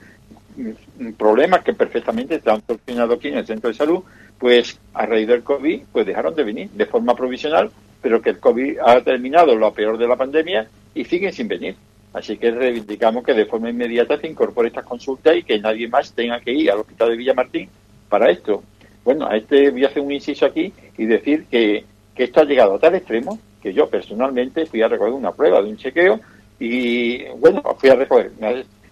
[0.55, 4.03] mm, problemas que perfectamente están solucionados aquí en el centro de salud,
[4.37, 8.39] pues a raíz del COVID, pues dejaron de venir de forma provisional, pero que el
[8.39, 11.75] COVID ha terminado lo peor de la pandemia y siguen sin venir.
[12.13, 16.11] Así que reivindicamos que de forma inmediata se incorpore estas consultas y que nadie más
[16.13, 17.69] tenga que ir al hospital de Villamartín
[18.09, 18.63] para esto.
[19.05, 22.45] Bueno, a este voy a hacer un inciso aquí y decir que, que esto ha
[22.45, 26.19] llegado a tal extremo que yo personalmente fui a recoger una prueba de un chequeo
[26.63, 28.31] y bueno, fui a recoger,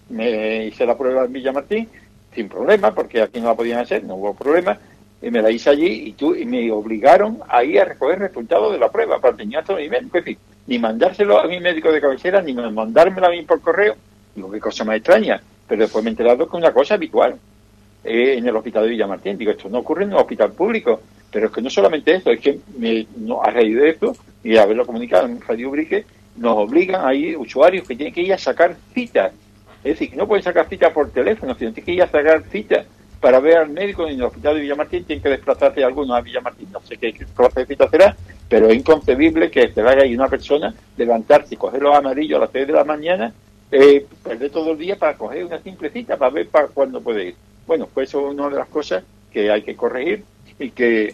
[0.09, 1.87] me, hice la prueba en Villamartín
[2.33, 4.75] sin problema, porque aquí no la podían hacer, no hubo problema,
[5.21, 8.73] y me la hice allí y, tú, y me obligaron a ir a recoger resultados
[8.73, 10.19] de la prueba para tener todo mi médico,
[10.65, 13.95] ni mandárselo a mi médico de cabecera, ni mandármelo a mí por correo,
[14.33, 17.35] digo, qué cosa más extraña, pero después me he enterado que es una cosa habitual
[18.03, 21.01] eh, en el hospital de Villamartín, digo, esto no ocurre en un hospital público,
[21.31, 24.57] pero es que no solamente eso, es que me, no, a raíz de esto, y
[24.57, 26.03] haberlo comunicado en Radio Brique,
[26.39, 29.33] nos obligan ir usuarios que tienen que ir a sacar citas.
[29.83, 32.43] Es decir, que no pueden sacar citas por teléfono, sino tienen que ir a sacar
[32.49, 32.85] citas
[33.19, 36.71] para ver al médico en el hospital de Villamartín, tienen que desplazarse algunos a Villamartín,
[36.71, 38.15] no sé qué clase de cita será,
[38.47, 42.41] pero es inconcebible que se vaya ahí una persona, levantarse y coger los amarillos a
[42.41, 43.33] las 3 de la mañana,
[43.71, 47.27] eh, perder todo el día para coger una simple cita, para ver para cuándo puede
[47.27, 47.35] ir.
[47.67, 50.23] Bueno, pues eso es una de las cosas que hay que corregir
[50.57, 51.13] y que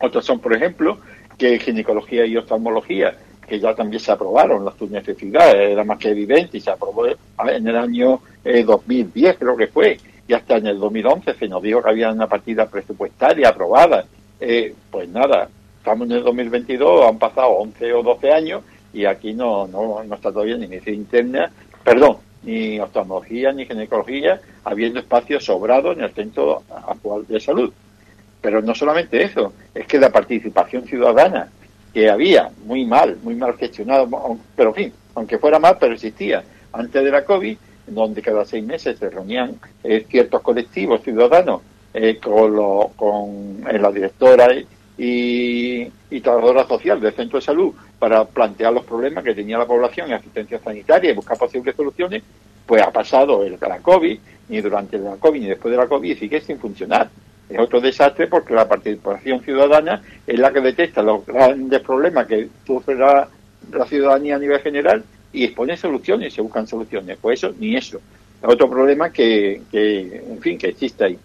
[0.00, 0.98] otras son, por ejemplo,
[1.36, 3.16] que ginecología y oftalmología,
[3.48, 7.06] que ya también se aprobaron las de necesidad, era más que evidente y se aprobó
[7.06, 11.82] en el año 2010, creo que fue, y hasta en el 2011 se nos dijo
[11.82, 14.04] que había una partida presupuestaria aprobada.
[14.38, 19.32] Eh, pues nada, estamos en el 2022, han pasado 11 o 12 años y aquí
[19.32, 25.40] no, no, no está todavía ni medicina interna, perdón, ni oftalmología ni ginecología, habiendo espacio
[25.40, 27.72] sobrado en el centro actual de salud.
[28.40, 31.48] Pero no solamente eso, es que la participación ciudadana
[31.92, 34.08] que había, muy mal, muy mal gestionado,
[34.56, 38.64] pero en fin, aunque fuera mal, pero existía antes de la COVID, donde cada seis
[38.64, 41.62] meses se reunían eh, ciertos colectivos ciudadanos
[41.94, 44.48] eh, con, lo, con eh, la directora
[44.96, 49.66] y, y, trabajadora social del centro de salud para plantear los problemas que tenía la
[49.66, 52.22] población en asistencia sanitaria y buscar posibles soluciones,
[52.66, 56.10] pues ha pasado el, la COVID, ni durante la COVID ni después de la COVID,
[56.10, 57.08] y sigue sin funcionar.
[57.48, 62.48] Es otro desastre porque la participación ciudadana es la que detecta los grandes problemas que
[62.66, 63.28] sufre la,
[63.72, 67.18] la ciudadanía a nivel general y expone soluciones, se buscan soluciones.
[67.20, 68.00] Pues eso, ni eso.
[68.42, 71.18] Otro problema que, que en fin, que existe ahí.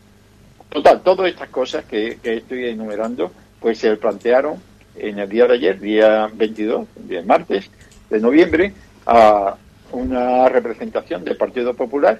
[0.69, 4.55] Total, todas estas cosas que, que estoy enumerando, pues se plantearon
[4.95, 7.69] en el día de ayer, día 22, día martes
[8.09, 8.73] de noviembre,
[9.05, 9.55] a
[9.91, 12.19] una representación del Partido Popular,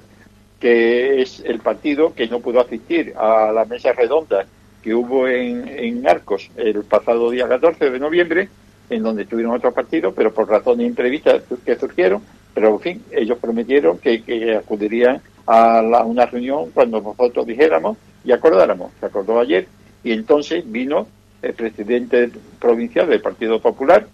[0.63, 4.45] que es el partido que no pudo asistir a la mesa redonda
[4.81, 8.47] que hubo en, en Arcos el pasado día 14 de noviembre,
[8.89, 12.21] en donde estuvieron otros partidos, pero por razones imprevistas que surgieron,
[12.53, 18.93] pero en fin, ellos prometieron que, acudirían a una reunión cuando nosotros dijéramos y acordáramos.
[19.01, 19.67] Se acordó ayer
[20.01, 21.07] y entonces vino
[21.41, 24.07] el presidente provincial del Partido Popular,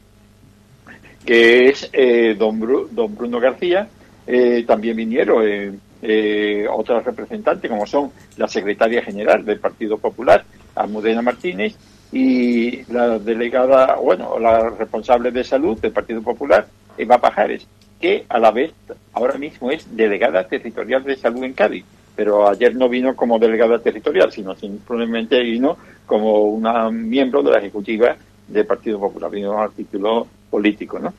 [1.23, 2.59] que es eh, don,
[2.89, 3.87] don Bruno García,
[4.25, 10.43] eh, también vinieron eh, otras representantes, como son la secretaria general del Partido Popular,
[10.75, 11.75] Almudena Martínez,
[12.11, 17.67] y la delegada, bueno, la responsable de salud del Partido Popular, Eva Pajares,
[17.99, 18.73] que a la vez
[19.13, 21.85] ahora mismo es delegada territorial de salud en Cádiz,
[22.15, 27.59] pero ayer no vino como delegada territorial, sino simplemente vino como una miembro de la
[27.59, 28.15] ejecutiva
[28.47, 31.13] del Partido Popular, vino a título político, ¿no?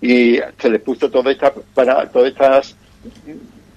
[0.00, 2.76] Y se les puso toda esta, para todas estas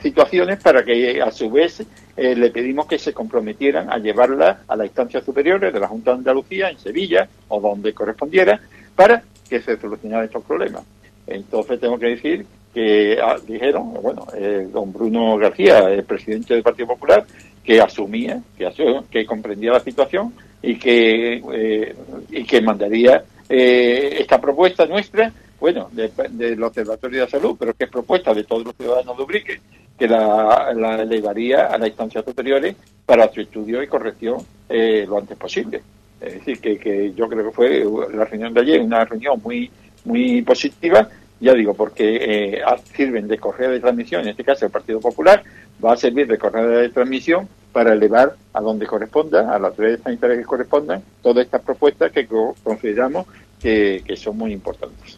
[0.04, 1.84] situaciones para que a su vez
[2.16, 6.12] eh, le pedimos que se comprometieran a llevarla a las instancias superiores de la Junta
[6.12, 8.60] de Andalucía en Sevilla o donde correspondiera
[8.96, 10.84] para que se solucionaran estos problemas.
[11.26, 16.64] Entonces tengo que decir que ah, dijeron, bueno, eh, don Bruno García, el presidente del
[16.64, 17.26] Partido Popular,
[17.64, 18.70] que asumía, que,
[19.10, 21.96] que comprendía la situación y que, eh,
[22.30, 28.34] y que mandaría esta propuesta nuestra, bueno, del Observatorio de Salud, pero que es propuesta
[28.34, 29.60] de todos los ciudadanos de Ubrique,
[29.98, 32.76] que la, elevaría a las instancias superiores
[33.06, 34.38] para su estudio y corrección
[34.70, 35.82] eh, lo antes posible.
[36.20, 39.70] Es decir, que, que yo creo que fue la reunión de ayer una reunión muy,
[40.06, 42.62] muy positiva, ya digo, porque eh,
[42.96, 45.44] sirven de correa de transmisión, en este caso el Partido Popular,
[45.84, 50.02] va a servir de correa de transmisión para elevar a donde corresponda, a las redes
[50.02, 52.28] sanitarias que correspondan, todas estas propuestas que
[52.64, 53.26] consideramos
[53.60, 55.18] que son muy importantes.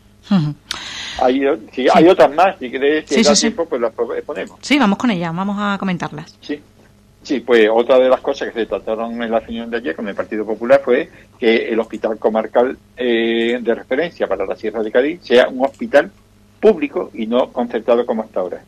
[1.19, 4.57] Hay, si hay otras más, si queréis que sí, tiempo, pues las ponemos.
[4.61, 6.35] Sí, vamos con ellas, vamos a comentarlas.
[6.41, 6.61] Sí.
[7.25, 10.07] Sí, pues otra de las cosas que se trataron en la reunión de ayer con
[10.07, 14.91] el Partido Popular fue que el hospital comarcal eh, de referencia para la Sierra de
[14.91, 16.11] Cádiz sea un hospital
[16.59, 18.61] público y no concertado como hasta ahora.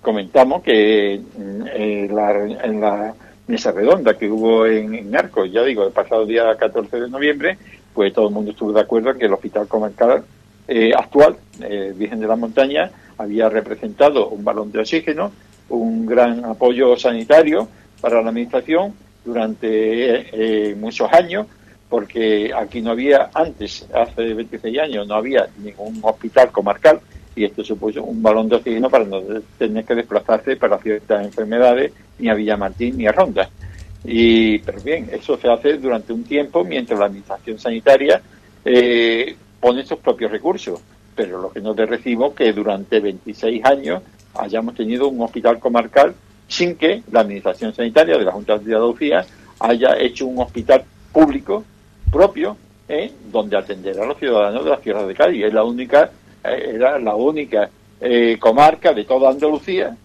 [0.00, 3.14] Comentamos que mm, en la
[3.46, 7.58] mesa redonda que hubo en, en Arcos, ya digo, el pasado día 14 de noviembre,
[7.92, 10.24] pues todo el mundo estuvo de acuerdo en que el hospital comarcal
[10.72, 15.32] eh, actual, eh, Virgen de la Montaña, había representado un balón de oxígeno,
[15.68, 17.66] un gran apoyo sanitario
[18.00, 21.48] para la Administración durante eh, muchos años,
[21.88, 27.00] porque aquí no había, antes, hace 26 años, no había ningún hospital comarcal
[27.34, 29.20] y esto supuso un balón de oxígeno para no
[29.58, 33.50] tener que desplazarse para ciertas enfermedades ni a Villamartín ni a Ronda.
[34.04, 38.22] Y, pero bien, eso se hace durante un tiempo mientras la Administración Sanitaria
[38.64, 40.80] eh, pone sus propios recursos.
[41.14, 44.02] Pero lo que no te recibo que durante 26 años
[44.34, 46.14] hayamos tenido un hospital comarcal
[46.48, 49.24] sin que la Administración Sanitaria de la Junta de Andalucía
[49.60, 51.64] haya hecho un hospital público
[52.10, 52.56] propio
[52.88, 53.12] ¿eh?
[53.30, 55.44] donde atender a los ciudadanos de la Tierra de Cádiz.
[55.44, 56.10] Es la única,
[56.44, 57.70] eh, era la única
[58.00, 59.96] eh, comarca de toda Andalucía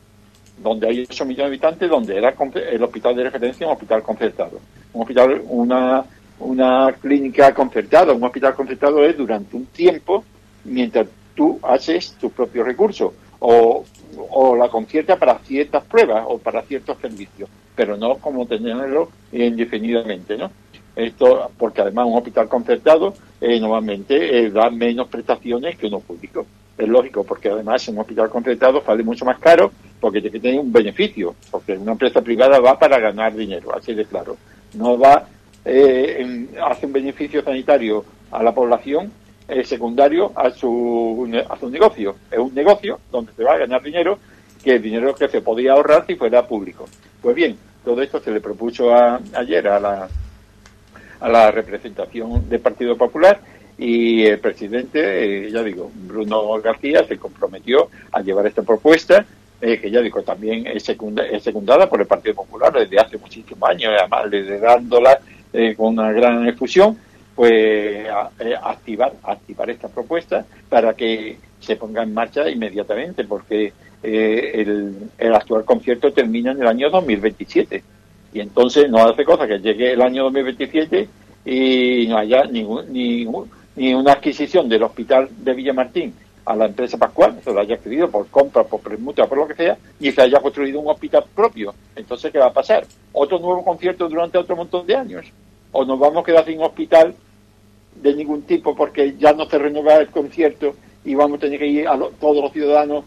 [0.58, 2.34] donde hay 8 millones de habitantes, donde era
[2.72, 4.60] el hospital de referencia un hospital concertado.
[4.94, 6.06] Un hospital, una
[6.40, 10.24] una clínica concertada, un hospital concertado es durante un tiempo
[10.64, 13.84] mientras tú haces tus propios recursos o,
[14.30, 17.50] o la concierta para ciertas pruebas o para ciertos servicios.
[17.76, 20.50] pero no como tenerlo indefinidamente, ¿no?
[20.96, 26.46] Esto, porque además un hospital concertado eh, normalmente eh, da menos prestaciones que uno público.
[26.78, 30.60] Es lógico, porque además un hospital concertado sale mucho más caro porque tiene que tener
[30.60, 34.38] un beneficio, porque una empresa privada va para ganar dinero, así de claro.
[34.74, 35.28] No va,
[35.66, 39.12] eh, hace un beneficio sanitario a la población
[39.64, 42.16] secundario a su, a su negocio.
[42.32, 44.18] Es un negocio donde se va a ganar dinero,
[44.64, 46.86] que el dinero que se podía ahorrar si fuera público.
[47.22, 48.92] Pues bien, todo esto se le propuso
[49.34, 50.10] ayer a la,
[51.20, 53.40] a la representación del Partido Popular
[53.78, 59.26] y el presidente, eh, ya digo, Bruno García, se comprometió a llevar esta propuesta,
[59.62, 63.70] eh, que ya digo, también es, es, secundada por el Partido Popular desde hace muchísimos
[63.70, 65.20] años, además liderándola
[65.56, 66.98] eh, con una gran efusión,
[67.36, 75.10] pues eh, activar, activar esta propuesta para que se ponga en marcha inmediatamente, porque el,
[75.18, 77.84] el actual concierto termina en el año 2027
[78.36, 81.08] y entonces no hace cosa que llegue el año 2027
[81.46, 86.14] y no haya ningún, ningún, ni una adquisición del hospital de Villamartín
[86.46, 89.56] a la empresa Pascual, se lo haya pedido por compra, por permuta, por lo que
[89.56, 91.74] sea, y se haya construido un hospital propio.
[91.96, 92.86] Entonces, ¿qué va a pasar?
[93.14, 95.26] ¿Otro nuevo concierto durante otro montón de años?
[95.78, 97.14] ¿O nos vamos a quedar sin hospital
[98.02, 101.68] de ningún tipo porque ya no se renueva el concierto y vamos a tener que
[101.68, 103.04] ir a todos los ciudadanos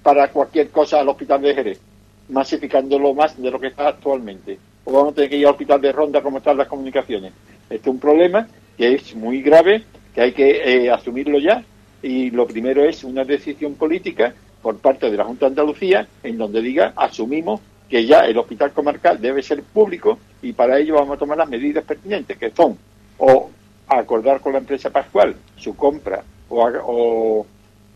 [0.00, 1.80] para cualquier cosa al hospital de Jerez?
[2.28, 4.60] masificándolo más de lo que está actualmente.
[4.84, 7.32] O vamos a tener que ir al hospital de ronda como están las comunicaciones.
[7.68, 8.46] Este es un problema
[8.78, 9.82] que es muy grave,
[10.14, 11.64] que hay que eh, asumirlo ya.
[12.00, 16.38] Y lo primero es una decisión política por parte de la Junta de Andalucía en
[16.38, 17.60] donde diga asumimos
[17.94, 21.48] que ya el hospital comarcal debe ser público y para ello vamos a tomar las
[21.48, 22.76] medidas pertinentes, que son
[23.18, 23.48] o
[23.86, 27.46] acordar con la empresa Pascual su compra o,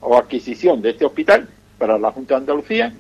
[0.00, 2.94] o adquisición de este hospital para la Junta de Andalucía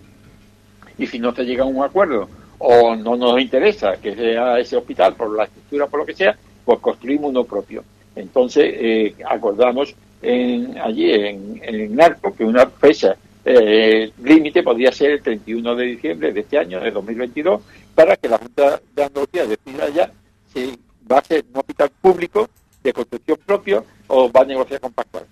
[0.98, 4.76] y si no se llega a un acuerdo o no nos interesa que sea ese
[4.76, 7.84] hospital por la estructura, por lo que sea, pues construimos uno propio.
[8.16, 13.14] Entonces, eh, acordamos en, allí en, en Narco que una fecha
[13.50, 17.62] eh, límite podría ser el 31 de diciembre de este año, de 2022,
[17.94, 20.12] para que la Junta de Andalucía decida ya
[20.52, 20.78] si
[21.10, 22.48] va a ser un hospital público
[22.82, 25.24] de construcción propio o va a negociar con Pascual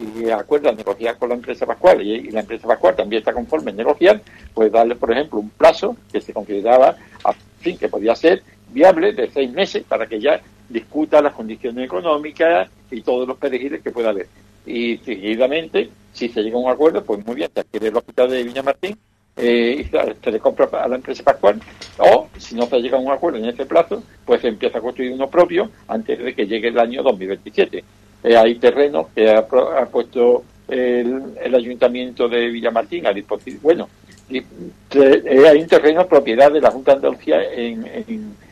[0.00, 3.76] y acuerda negociar con la empresa Pascual y, la empresa Pascual también está conforme en
[3.76, 4.20] negociar,
[4.54, 9.12] pues darle, por ejemplo, un plazo que se consideraba, a fin, que podía ser viable
[9.12, 13.90] de seis meses para que ya discuta las condiciones económicas y todos los perejiles que
[13.90, 14.26] pueda haber.
[14.66, 18.30] Y seguidamente, si se llega a un acuerdo, pues muy bien, se adquiere el hospital
[18.30, 18.96] de Viña Martín
[19.36, 21.60] eh, y se le compra a la empresa Pascual,
[21.98, 24.80] o si no se llega a un acuerdo en ese plazo, pues se empieza a
[24.80, 27.84] construir uno propio antes de que llegue el año 2027.
[28.22, 33.62] Eh, hay terrenos que ha, puesto el, ayuntamiento de Villamartín a disposición.
[33.62, 33.88] Bueno,
[34.30, 37.86] eh, hay un terreno propiedad de la Junta de Andalucía en,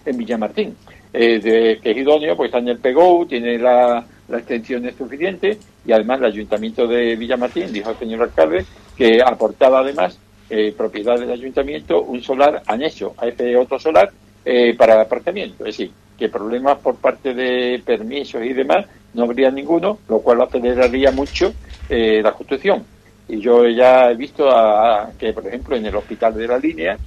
[0.05, 0.75] en, Villamartín,
[1.13, 5.59] eh, de, que es idóneo, pues está en el PEGO, tiene la, la extensión suficiente
[5.85, 8.65] y además el ayuntamiento de Villamartín dijo al señor alcalde
[8.97, 10.19] que aportaba además
[10.77, 14.11] propiedad del ayuntamiento un solar anexo a ese otro solar
[14.77, 15.65] para el aparcamiento.
[15.67, 20.43] Es decir, que problemas por parte de permisos y demás no habría ninguno, lo cual
[20.43, 21.55] aceleraría mucho
[21.89, 22.85] eh, la construcción.
[23.29, 26.99] Y yo ya he visto a, que, por ejemplo, en el hospital de la línea,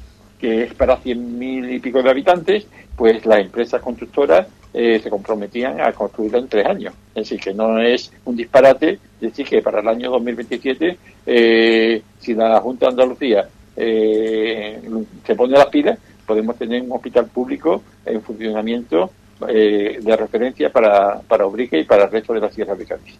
[0.41, 5.79] que es para 100.000 y pico de habitantes, pues las empresas constructoras eh, se comprometían
[5.79, 6.93] a construirlo en tres años.
[7.13, 12.33] Es decir, que no es un disparate decir que para el año 2027, eh, si
[12.33, 19.11] la Junta de Andalucía se pone las pilas, podemos tener un hospital público en funcionamiento
[19.47, 23.15] eh, de referencia para, para Ubrique y para el resto de la Sierra de Cádiz.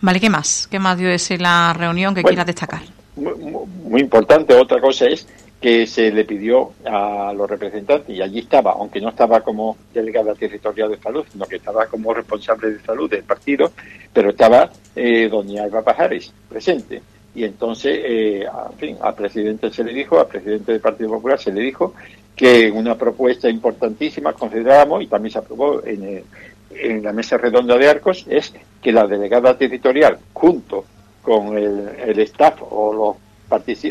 [0.00, 0.66] Vale, ¿qué más?
[0.68, 2.82] ¿Qué más dio ese la reunión que quiera destacar?
[3.14, 5.28] Muy, importante, otra cosa es
[5.62, 10.34] que se le pidió a los representantes, y allí estaba, aunque no estaba como delegada
[10.34, 13.70] territorial de salud, sino que estaba como responsable de salud del partido,
[14.12, 17.00] pero estaba eh, doña Eva Pajares presente.
[17.36, 18.44] Y entonces, eh,
[18.76, 21.94] fin, al presidente se le dijo, al presidente del Partido Popular se le dijo
[22.34, 26.24] que una propuesta importantísima consideramos, y también se aprobó en,
[26.70, 30.84] en la mesa redonda de Arcos, es que la delegada territorial, junto
[31.22, 33.16] con el, el staff o los,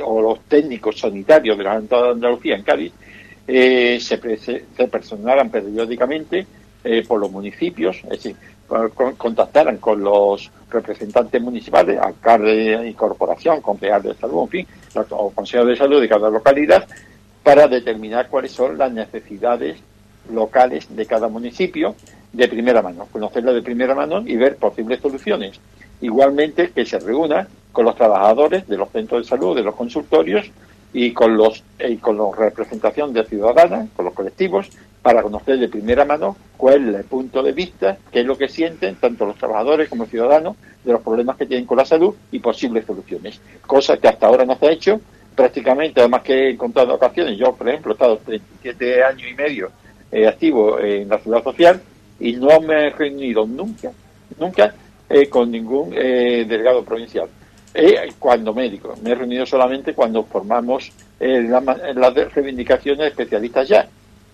[0.03, 2.93] o los técnicos sanitarios de la Junta de Andalucía en Cádiz,
[3.47, 6.45] eh, se, se personaran periódicamente
[6.83, 8.35] eh, por los municipios, es decir,
[9.17, 14.67] contactaran con los representantes municipales, alcalde y corporación, concejal de salud, en fin,
[15.09, 16.87] o consejo de salud de cada localidad,
[17.43, 19.77] para determinar cuáles son las necesidades
[20.31, 21.95] locales de cada municipio
[22.31, 25.59] de primera mano, conocerla de primera mano y ver posibles soluciones.
[25.99, 30.51] Igualmente que se reúna con los trabajadores de los centros de salud, de los consultorios,
[30.93, 34.69] y con los y con la representación de ciudadanas, con los colectivos,
[35.01, 38.49] para conocer de primera mano cuál es el punto de vista, qué es lo que
[38.49, 42.13] sienten tanto los trabajadores como los ciudadanos de los problemas que tienen con la salud
[42.31, 43.39] y posibles soluciones.
[43.65, 44.99] Cosa que hasta ahora no se ha hecho
[45.35, 49.71] prácticamente, además que he encontrado ocasiones, yo por ejemplo he estado 37 años y medio
[50.11, 51.81] eh, activo en la ciudad social
[52.19, 53.91] y no me he reunido nunca,
[54.37, 54.75] nunca
[55.09, 57.27] eh, con ningún eh, delegado provincial.
[58.19, 63.87] Cuando médico, me he reunido solamente cuando formamos las reivindicaciones de especialistas ya.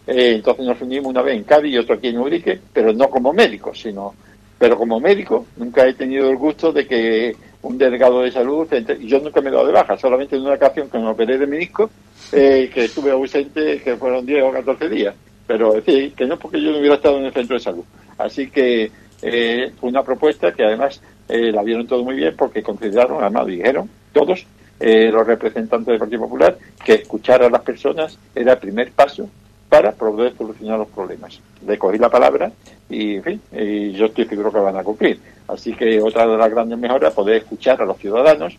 [0.07, 3.33] entonces nos reunimos una vez en Cádiz y otro aquí en Urique, pero no como
[3.33, 4.13] médicos, sino
[4.57, 8.67] pero como médico nunca he tenido el gusto de que un delegado de salud,
[9.01, 11.47] yo nunca me he dado de baja, solamente en una ocasión que me operé de
[11.47, 11.89] menisco,
[12.31, 15.15] eh, que estuve ausente, que fueron 10 o 14 días,
[15.45, 17.83] pero es decir, que no porque yo no hubiera estado en el centro de salud.
[18.17, 23.21] Así que eh, una propuesta que además eh, la vieron todo muy bien porque consideraron,
[23.21, 24.45] además dijeron todos,
[24.79, 26.55] los representantes del Partido Popular,
[26.85, 29.27] que escuchar a las personas era el primer paso
[29.69, 31.41] para poder solucionar los problemas.
[31.65, 32.51] Le cogí la palabra
[32.89, 35.19] y, en fin, y yo estoy seguro que van a cumplir.
[35.47, 38.57] Así que otra de las grandes mejoras poder escuchar a los ciudadanos,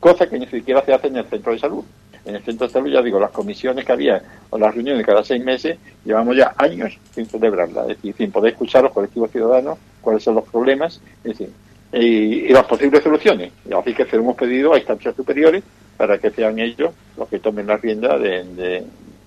[0.00, 1.84] cosa que ni siquiera se hace en el centro de salud.
[2.24, 5.22] En el centro de salud, ya digo, las comisiones que había o las reuniones cada
[5.22, 9.30] seis meses, llevamos ya años sin celebrarlas, es decir, sin poder escuchar a los colectivos
[9.30, 11.50] ciudadanos cuáles son los problemas, es decir,
[11.94, 13.52] y, las posibles soluciones.
[13.76, 15.62] Así que se lo hemos pedido a instancias superiores
[15.96, 18.84] para que sean ellos los que tomen la rienda de,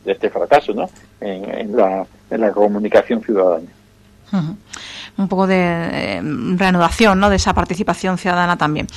[0.08, 0.90] de este fracaso ¿no?
[1.22, 3.68] en, la, en la comunicación ciudadana.
[5.18, 6.22] Un poco de eh,
[6.56, 7.30] reanudación ¿no?
[7.30, 8.88] de esa participación ciudadana también.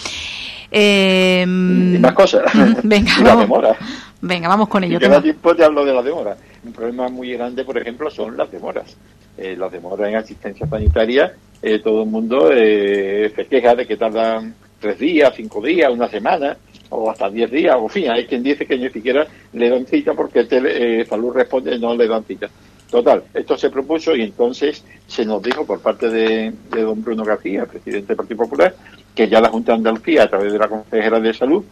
[0.71, 2.45] Eh, y más cosas.
[2.85, 3.77] Venga, la vamos, demora.
[4.21, 4.97] Venga, vamos con ello.
[4.97, 6.37] Y cada tiempo te hablo de la demora.
[6.63, 8.97] Un problema muy grande, por ejemplo, son las demoras.
[9.41, 11.33] Eh, las demoras en asistencia sanitaria,
[11.63, 16.09] eh, todo el mundo eh, se queja de que tardan tres días, cinco días, una
[16.09, 16.59] semana
[16.91, 20.13] o hasta 10 días, o fin, hay quien dice que ni siquiera le dan cita
[20.13, 22.51] porque tele, Salud responde no le dan cita.
[22.91, 27.65] Total, esto se propuso y entonces se nos dijo por parte de, don Bruno García,
[27.65, 28.75] presidente del Partido Popular,
[29.15, 31.65] que ya la Junta de Andalucía, a través de la consejera de Salud,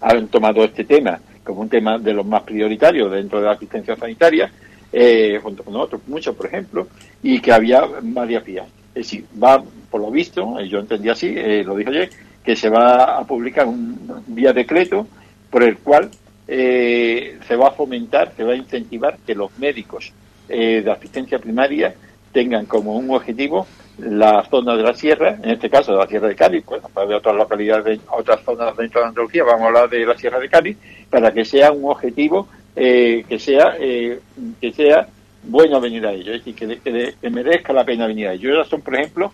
[0.00, 3.94] han tomado este tema como un tema de los más prioritarios dentro de la asistencia
[3.94, 4.50] sanitaria,
[4.92, 6.88] eh, junto con otros, muchos, por ejemplo,
[7.22, 8.66] y que había varias vías.
[8.94, 12.10] Es decir, va, por lo visto, yo entendí así, eh, lo dije ayer,
[12.44, 15.06] que se va a publicar un vía decreto
[15.50, 16.10] por el cual
[16.46, 20.12] eh, se va a fomentar, se va a incentivar que los médicos
[20.48, 21.94] eh, de asistencia primaria
[22.32, 23.66] tengan como un objetivo
[23.98, 27.16] la zona de la sierra, en este caso de la sierra de Cádiz, bueno, para
[27.16, 30.78] otras localidades, otras zonas dentro de Andalucía, vamos a hablar de la sierra de Cádiz,
[31.10, 35.08] para que sea un objetivo eh, que sea que sea
[35.42, 38.52] bueno venir a ellos, es decir, que, que, merezca la pena venir a ellos.
[38.52, 39.32] Ellos son, por ejemplo,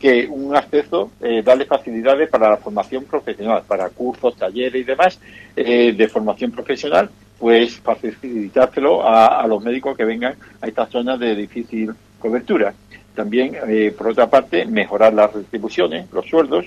[0.00, 5.18] que un acceso, eh, darle facilidades para la formación profesional, para cursos, talleres y demás
[5.56, 11.18] eh, de formación profesional, pues facilitárselo a, a, los médicos que vengan a estas zonas
[11.18, 12.74] de difícil cobertura.
[13.14, 16.66] También, eh, por otra parte, mejorar las retribuciones, los sueldos,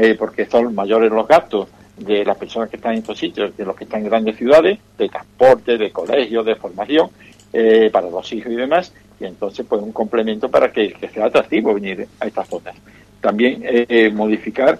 [0.00, 1.68] eh, porque son mayores los gastos
[2.00, 4.78] de las personas que están en estos sitios, de los que están en grandes ciudades,
[4.98, 7.10] de transporte, de colegios, de formación,
[7.52, 11.74] eh, para los hijos y demás, y entonces pues un complemento para que, sea atractivo
[11.74, 12.74] venir a estas zonas.
[13.20, 14.78] También eh, modificar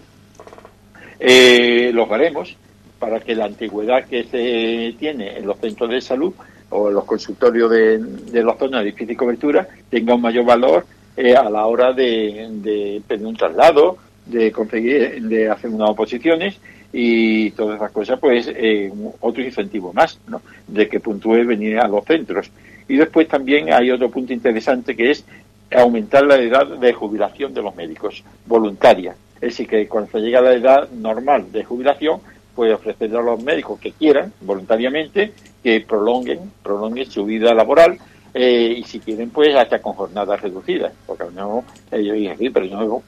[1.18, 2.56] eh, los baremos
[2.98, 6.32] para que la antigüedad que se tiene en los centros de salud
[6.70, 10.86] o en los consultorios de, de las zonas de difícil cobertura tenga un mayor valor
[11.16, 16.58] eh, a la hora de, de pedir un traslado, de conseguir, de hacer unas oposiciones
[16.92, 20.42] y todas esas cosas, pues eh, otro incentivo más, ¿no?
[20.66, 22.50] De que puntúe venir a los centros.
[22.88, 25.24] Y después también hay otro punto interesante que es
[25.70, 29.14] aumentar la edad de jubilación de los médicos, voluntaria.
[29.36, 32.20] Es decir, que cuando se llega a la edad normal de jubilación,
[32.54, 35.32] puede ofrecerle a los médicos que quieran, voluntariamente,
[35.62, 37.98] que prolonguen, prolonguen su vida laboral
[38.32, 43.02] eh, y si quieren, pues hasta con jornadas reducidas, porque no, ellos dicen, pero no,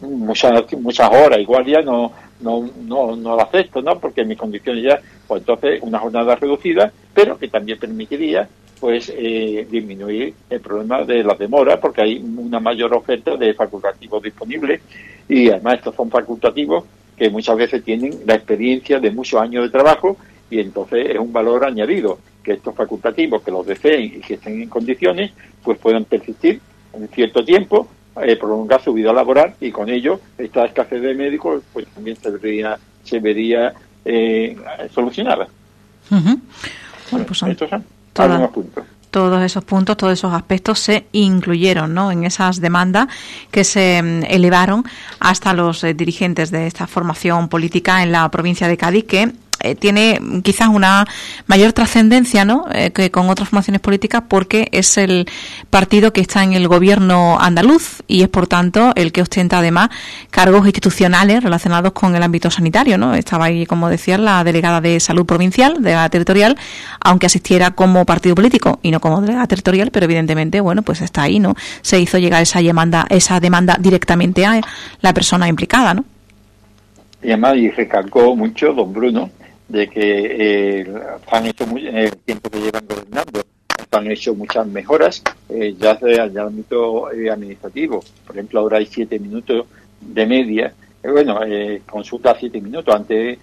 [0.00, 3.98] muchas, muchas horas, igual ya no, no, no, no lo acepto, ¿no?
[3.98, 8.48] Porque mis condiciones ya, pues entonces una jornada reducida, pero que también permitiría
[8.80, 14.22] pues eh, disminuir el problema de la demora porque hay una mayor oferta de facultativos
[14.22, 14.82] disponibles
[15.28, 16.84] y además estos son facultativos
[17.16, 20.16] que muchas veces tienen la experiencia de muchos años de trabajo
[20.50, 24.62] y entonces es un valor añadido que estos facultativos que los deseen y que estén
[24.62, 25.32] en condiciones
[25.62, 26.60] pues puedan persistir
[26.92, 27.88] en cierto tiempo
[28.22, 32.30] eh, prolongar su vida laboral y con ello esta escasez de médicos pues también se
[32.30, 33.72] vería, se vería
[34.04, 34.56] eh,
[34.92, 35.48] solucionada.
[37.10, 37.56] Bueno, pues son
[39.14, 42.10] todos esos puntos, todos esos aspectos se incluyeron ¿no?
[42.10, 43.06] en esas demandas
[43.52, 44.84] que se mm, elevaron
[45.20, 49.30] hasta los eh, dirigentes de esta formación política en la provincia de Cádiz que
[49.64, 51.06] eh, tiene quizás una
[51.46, 52.66] mayor trascendencia ¿no?
[52.72, 55.26] Eh, que con otras formaciones políticas porque es el
[55.70, 59.88] partido que está en el gobierno andaluz y es por tanto el que ostenta además
[60.30, 62.98] cargos institucionales relacionados con el ámbito sanitario.
[62.98, 63.14] ¿no?
[63.14, 66.58] Estaba ahí, como decía, la delegada de salud provincial, de la territorial,
[67.00, 71.22] aunque asistiera como partido político y no como delegada territorial, pero evidentemente, bueno, pues está
[71.22, 71.54] ahí, ¿no?
[71.80, 74.60] Se hizo llegar esa demanda, esa demanda directamente a
[75.00, 76.04] la persona implicada, ¿no?
[77.22, 79.30] Y además, y recalcó mucho don Bruno
[79.68, 80.94] de que eh,
[81.30, 83.42] han hecho muy, en el tiempo que llevan gobernando
[83.96, 88.02] han hecho muchas mejoras eh, ya el ámbito eh, administrativo.
[88.26, 89.66] Por ejemplo, ahora hay siete minutos
[90.00, 90.74] de media.
[91.02, 92.94] Eh, bueno, eh, consulta siete minutos.
[92.94, 93.38] Antes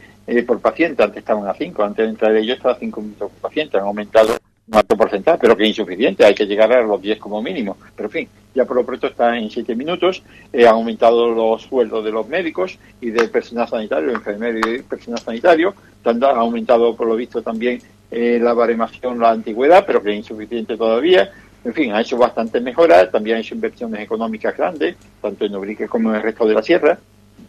[0.48, 1.84] por paciente, antes estaban a cinco.
[1.84, 3.78] Antes de entrar ellos estaba cinco minutos por paciente.
[3.78, 4.36] Han aumentado
[4.68, 6.26] un alto porcentaje, pero que es insuficiente.
[6.26, 7.78] Hay que llegar a los diez como mínimo.
[7.96, 10.24] Pero en fin, ya por lo pronto está en siete minutos.
[10.54, 15.74] han aumentado los sueldos de los médicos y del personal sanitario, enfermeros y personal sanitario.
[16.04, 20.78] Han aumentado, por lo visto, también eh, la baremación, la antigüedad, pero que es insuficiente
[20.78, 21.32] todavía.
[21.64, 25.88] En fin, ha hecho bastantes mejoras, también ha hecho inversiones económicas grandes, tanto en Ubrique
[25.88, 27.00] como en el resto de la sierra.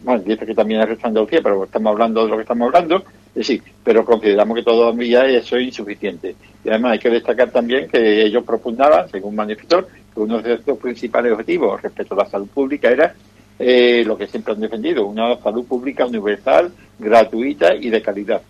[0.03, 3.03] Bueno, dice que también el resto pero estamos hablando de lo que estamos hablando.
[3.33, 6.35] Es sí, pero consideramos que todavía eso es insuficiente.
[6.63, 10.77] Y además hay que destacar también que ellos propugnaban, según manifestó, que uno de sus
[10.77, 13.15] principales objetivos respecto a la salud pública era
[13.57, 18.41] eh, lo que siempre han defendido, una salud pública universal, gratuita y de calidad.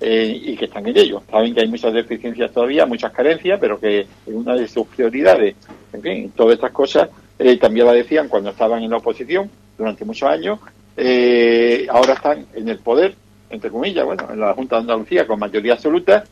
[0.00, 1.22] Eh, y que están en ello.
[1.30, 5.54] Saben que hay muchas deficiencias todavía, muchas carencias, pero que es una de sus prioridades.
[5.92, 9.48] En fin, todas estas cosas eh, también la decían cuando estaban en la oposición
[9.78, 10.58] durante muchos años.
[10.96, 13.14] Eh, ahora están en el poder,
[13.50, 16.24] entre comillas, bueno, en la Junta de Andalucía con mayoría absoluta.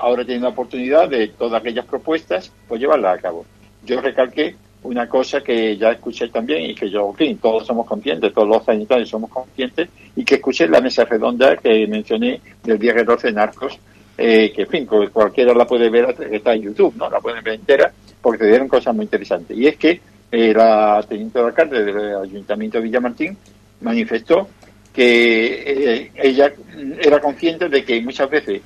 [0.00, 3.44] ahora tienen la oportunidad de todas aquellas propuestas, pues llevarlas a cabo.
[3.84, 7.86] Yo recalqué una cosa que ya escuché también y que yo, en fin, todos somos
[7.86, 12.78] conscientes, todos los sanitarios somos conscientes y que escuché la mesa redonda que mencioné del
[12.78, 13.78] día 14 de Narcos,
[14.16, 17.10] eh, que en fin, cualquiera la puede ver, está en YouTube, ¿no?
[17.10, 19.56] La pueden ver entera porque te dieron cosas muy interesantes.
[19.56, 23.36] Y es que la teniente de alcalde del Ayuntamiento de Villamartín
[23.80, 24.48] manifestó
[24.92, 26.52] que eh, ella
[27.00, 28.62] era consciente de que muchas veces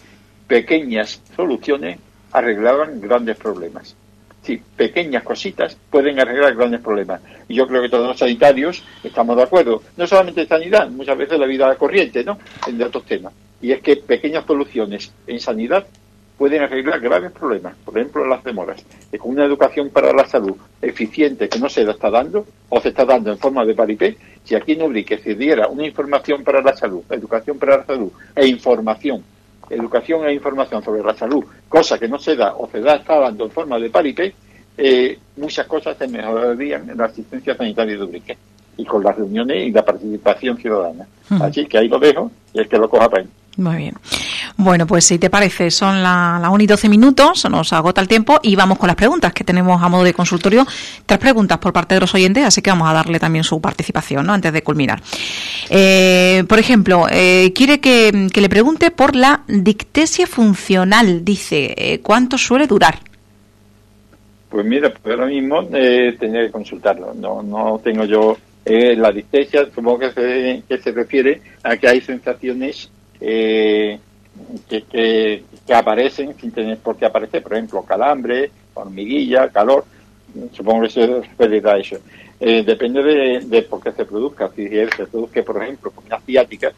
[0.46, 1.98] pequeñas soluciones
[2.32, 3.94] arreglaban grandes problemas
[4.42, 7.20] sí, pequeñas cositas pueden arreglar grandes problemas.
[7.48, 9.82] Y yo creo que todos los sanitarios estamos de acuerdo.
[9.96, 12.38] No solamente en sanidad, muchas veces la vida corriente, ¿no?
[12.66, 13.32] En otros temas.
[13.61, 15.86] Y es que pequeñas soluciones en sanidad
[16.41, 17.76] pueden arreglar graves problemas.
[17.84, 18.82] Por ejemplo, las demoras.
[19.18, 23.05] Con una educación para la salud eficiente que no se está dando, o se está
[23.05, 26.74] dando en forma de paripé, si aquí en Ubrique se diera una información para la
[26.74, 29.22] salud, educación para la salud e información
[29.68, 33.20] educación e información sobre la salud, cosa que no se da o se da está
[33.20, 34.34] dando en forma de paripé,
[34.78, 38.36] eh, muchas cosas se mejorarían en la asistencia sanitaria de Ubrique
[38.81, 41.07] y con las reuniones y la participación ciudadana.
[41.41, 43.24] Así que ahí lo dejo y el que lo coja para
[43.57, 43.95] Muy bien.
[44.57, 48.09] Bueno, pues si te parece, son las la 1 y 12 minutos, nos agota el
[48.09, 50.66] tiempo y vamos con las preguntas que tenemos a modo de consultorio.
[51.07, 54.26] Tres preguntas por parte de los oyentes, así que vamos a darle también su participación
[54.26, 54.33] ¿no?
[54.33, 55.01] antes de culminar.
[55.68, 61.24] Eh, por ejemplo, eh, quiere que, le pregunte por la dictesia funcional.
[61.24, 62.99] Dice, eh, ¿cuánto suele durar?
[64.51, 67.14] Pues mira, pues ahora mismo eh, tenía que consultarlo.
[67.14, 68.37] No, no tengo yo
[68.97, 72.91] la dictesia, supongo que se, que se refiere a que hay sensaciones
[73.21, 73.99] eh,
[74.68, 79.85] que, que, aparecen sin tener por qué aparecer, por ejemplo, calambre, hormiguilla, calor,
[80.53, 81.97] supongo que se refiere a eso.
[82.39, 84.51] Eh, depende de, por qué se produzca.
[84.55, 86.73] Si se produce, por ejemplo, una ciática,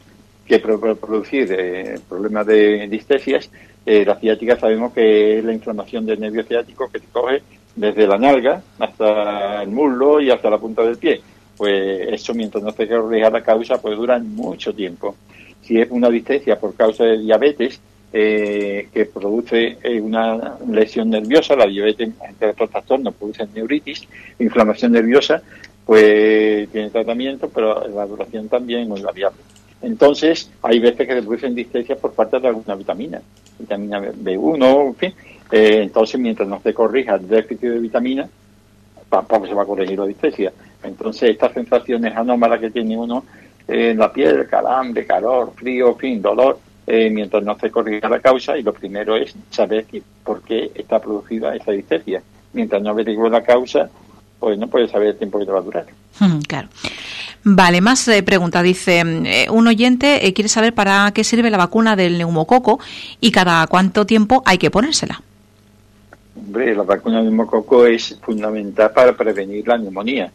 [0.45, 3.49] que puede producir eh, problemas de distesias,
[3.87, 7.43] eh, la ciática sabemos que es la inflamación del nervio ciático que se coge
[7.77, 11.21] desde la nalga hasta el muslo y hasta la punta del pie.
[11.57, 15.15] Pues eso, mientras no se corrija la causa, puede durar mucho tiempo
[15.63, 17.81] si es una distesia por causa de diabetes,
[18.13, 24.07] eh, que produce eh, una lesión nerviosa, la diabetes, entre otros trastornos, produce neuritis,
[24.39, 25.43] inflamación nerviosa,
[25.87, 29.41] pues tiene tratamiento, pero la duración también es variable.
[29.81, 33.21] Entonces, hay veces que se producen distesias por falta de alguna vitamina,
[33.59, 35.15] vitamina B1, en fin.
[35.51, 38.29] Eh, entonces, mientras no se corrija el déficit de vitamina,
[39.09, 40.53] tampoco se va a corregir la distesia.
[40.83, 43.25] Entonces, estas sensaciones anómalas que tiene uno
[43.69, 48.59] en la piel, calambre, calor, frío, fin, dolor, eh, mientras no se corrija la causa
[48.59, 49.87] y lo primero es saber
[50.25, 52.23] por qué está producida esa distesia.
[52.53, 53.89] Mientras no averigüe la causa,
[54.39, 55.87] pues no puede saber el tiempo que te va a durar.
[56.49, 56.69] Claro.
[57.45, 58.63] Vale, más eh, pregunta.
[58.63, 62.81] Dice, eh, un oyente quiere saber para qué sirve la vacuna del neumococo
[63.21, 65.23] y cada cuánto tiempo hay que ponérsela.
[66.37, 70.33] Hombre, la vacuna del neumococo es fundamental para prevenir la neumonía,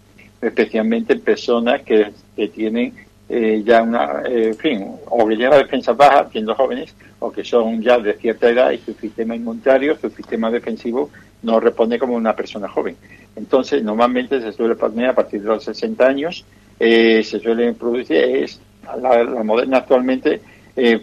[0.48, 2.94] especialmente en personas que, que tienen
[3.30, 7.44] eh, ya una, eh, en fin, o que lleva defensas bajas, siendo jóvenes, o que
[7.44, 11.10] son ya de cierta edad y su sistema inmunitario, su sistema defensivo
[11.44, 12.96] no responde como una persona joven.
[13.36, 16.46] Entonces, normalmente se suele poner a partir de los 60 años,
[16.80, 18.62] eh, se suele producir, es
[19.02, 20.40] la, moderna actualmente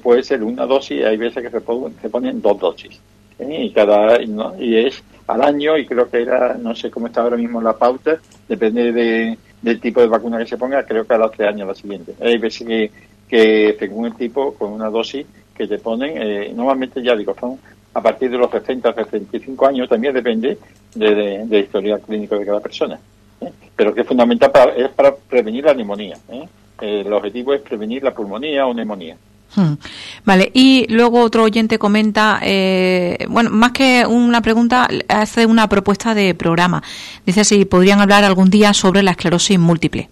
[0.03, 3.01] puede ser una dosis, hay veces que se, ponen, se ponen dos dosis.
[3.41, 7.37] Y cada y es al año y creo que era, no sé cómo está ahora
[7.37, 8.19] mismo la pauta,
[8.49, 11.69] depende de, del tipo de vacuna que se ponga, creo que a los tres años
[11.69, 12.15] la siguiente.
[12.21, 12.91] Hay veces
[13.29, 17.59] que, según el tipo, con una dosis que te ponen, eh, normalmente ya digo, son
[17.95, 20.59] a partir de los 60 a 65 años, también depende
[20.95, 22.99] de, de, de historial clínico de cada persona.
[23.41, 23.53] ¿eh?
[23.77, 26.17] Pero que es fundamental para, es para prevenir la neumonía.
[26.29, 26.49] ¿eh?
[26.81, 29.17] El objetivo es prevenir la pulmonía o neumonía.
[29.57, 29.75] Hmm.
[30.25, 36.15] Vale, y luego otro oyente comenta, eh, bueno, más que una pregunta, hace una propuesta
[36.15, 36.83] de programa.
[37.25, 40.09] Dice si podrían hablar algún día sobre la esclerosis múltiple.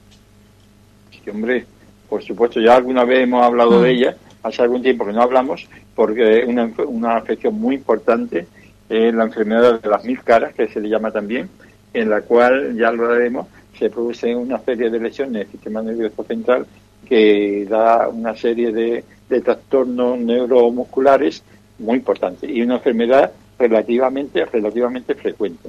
[1.11, 1.67] Sí, hombre,
[2.09, 3.97] por supuesto, ya alguna vez hemos hablado de hmm.
[3.97, 8.47] ella, hace algún tiempo que no hablamos, porque es una, una afección muy importante,
[8.89, 11.49] es la enfermedad de las mil caras, que se le llama también,
[11.95, 13.47] en la cual, ya lo haremos,
[13.79, 16.67] se produce una serie de lesiones del sistema nervioso central
[17.09, 21.43] que da una serie de de trastornos neuromusculares
[21.79, 25.69] muy importantes y una enfermedad relativamente relativamente frecuente.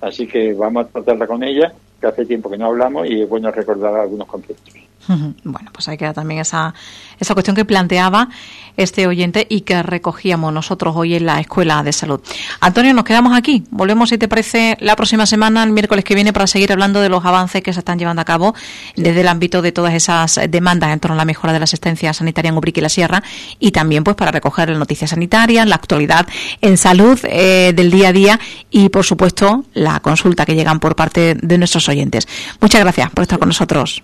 [0.00, 3.28] Así que vamos a tratarla con ella, que hace tiempo que no hablamos y es
[3.28, 4.74] bueno recordar algunos conceptos.
[5.08, 6.74] Bueno, pues ahí queda también esa,
[7.18, 8.28] esa cuestión que planteaba
[8.76, 12.20] este oyente y que recogíamos nosotros hoy en la Escuela de Salud.
[12.60, 13.64] Antonio, nos quedamos aquí.
[13.70, 17.08] Volvemos, si te parece, la próxima semana, el miércoles que viene, para seguir hablando de
[17.08, 18.54] los avances que se están llevando a cabo
[18.96, 22.12] desde el ámbito de todas esas demandas en torno a la mejora de la asistencia
[22.12, 23.22] sanitaria en Ubrique y la Sierra
[23.58, 26.26] y también pues para recoger la noticia sanitaria, la actualidad
[26.60, 28.40] en salud eh, del día a día
[28.70, 32.26] y, por supuesto, la consulta que llegan por parte de nuestros oyentes.
[32.60, 34.02] Muchas gracias por estar con nosotros.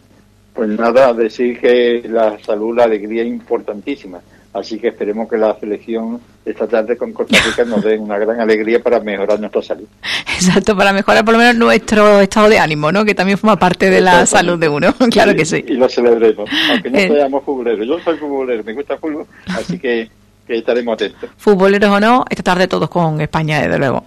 [0.59, 4.18] Pues nada, decir que la salud, la alegría es importantísima.
[4.52, 8.40] Así que esperemos que la selección esta tarde con Costa Rica nos dé una gran
[8.40, 9.86] alegría para mejorar nuestra salud.
[10.34, 13.04] Exacto, para mejorar por lo menos nuestro estado de ánimo, ¿no?
[13.04, 15.64] Que también forma parte de la salud de uno, claro que sí.
[15.64, 17.09] Y lo celebremos, aunque no eh.
[17.09, 17.86] seamos futboleros.
[17.86, 20.11] Yo soy futbolero, me gusta el fútbol, así que,
[20.44, 21.30] que estaremos atentos.
[21.36, 24.02] Futboleros o no, esta tarde todos con España, desde luego.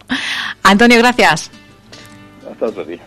[0.63, 1.49] Antonio, gracias.
[2.45, 2.99] Hasta otro día.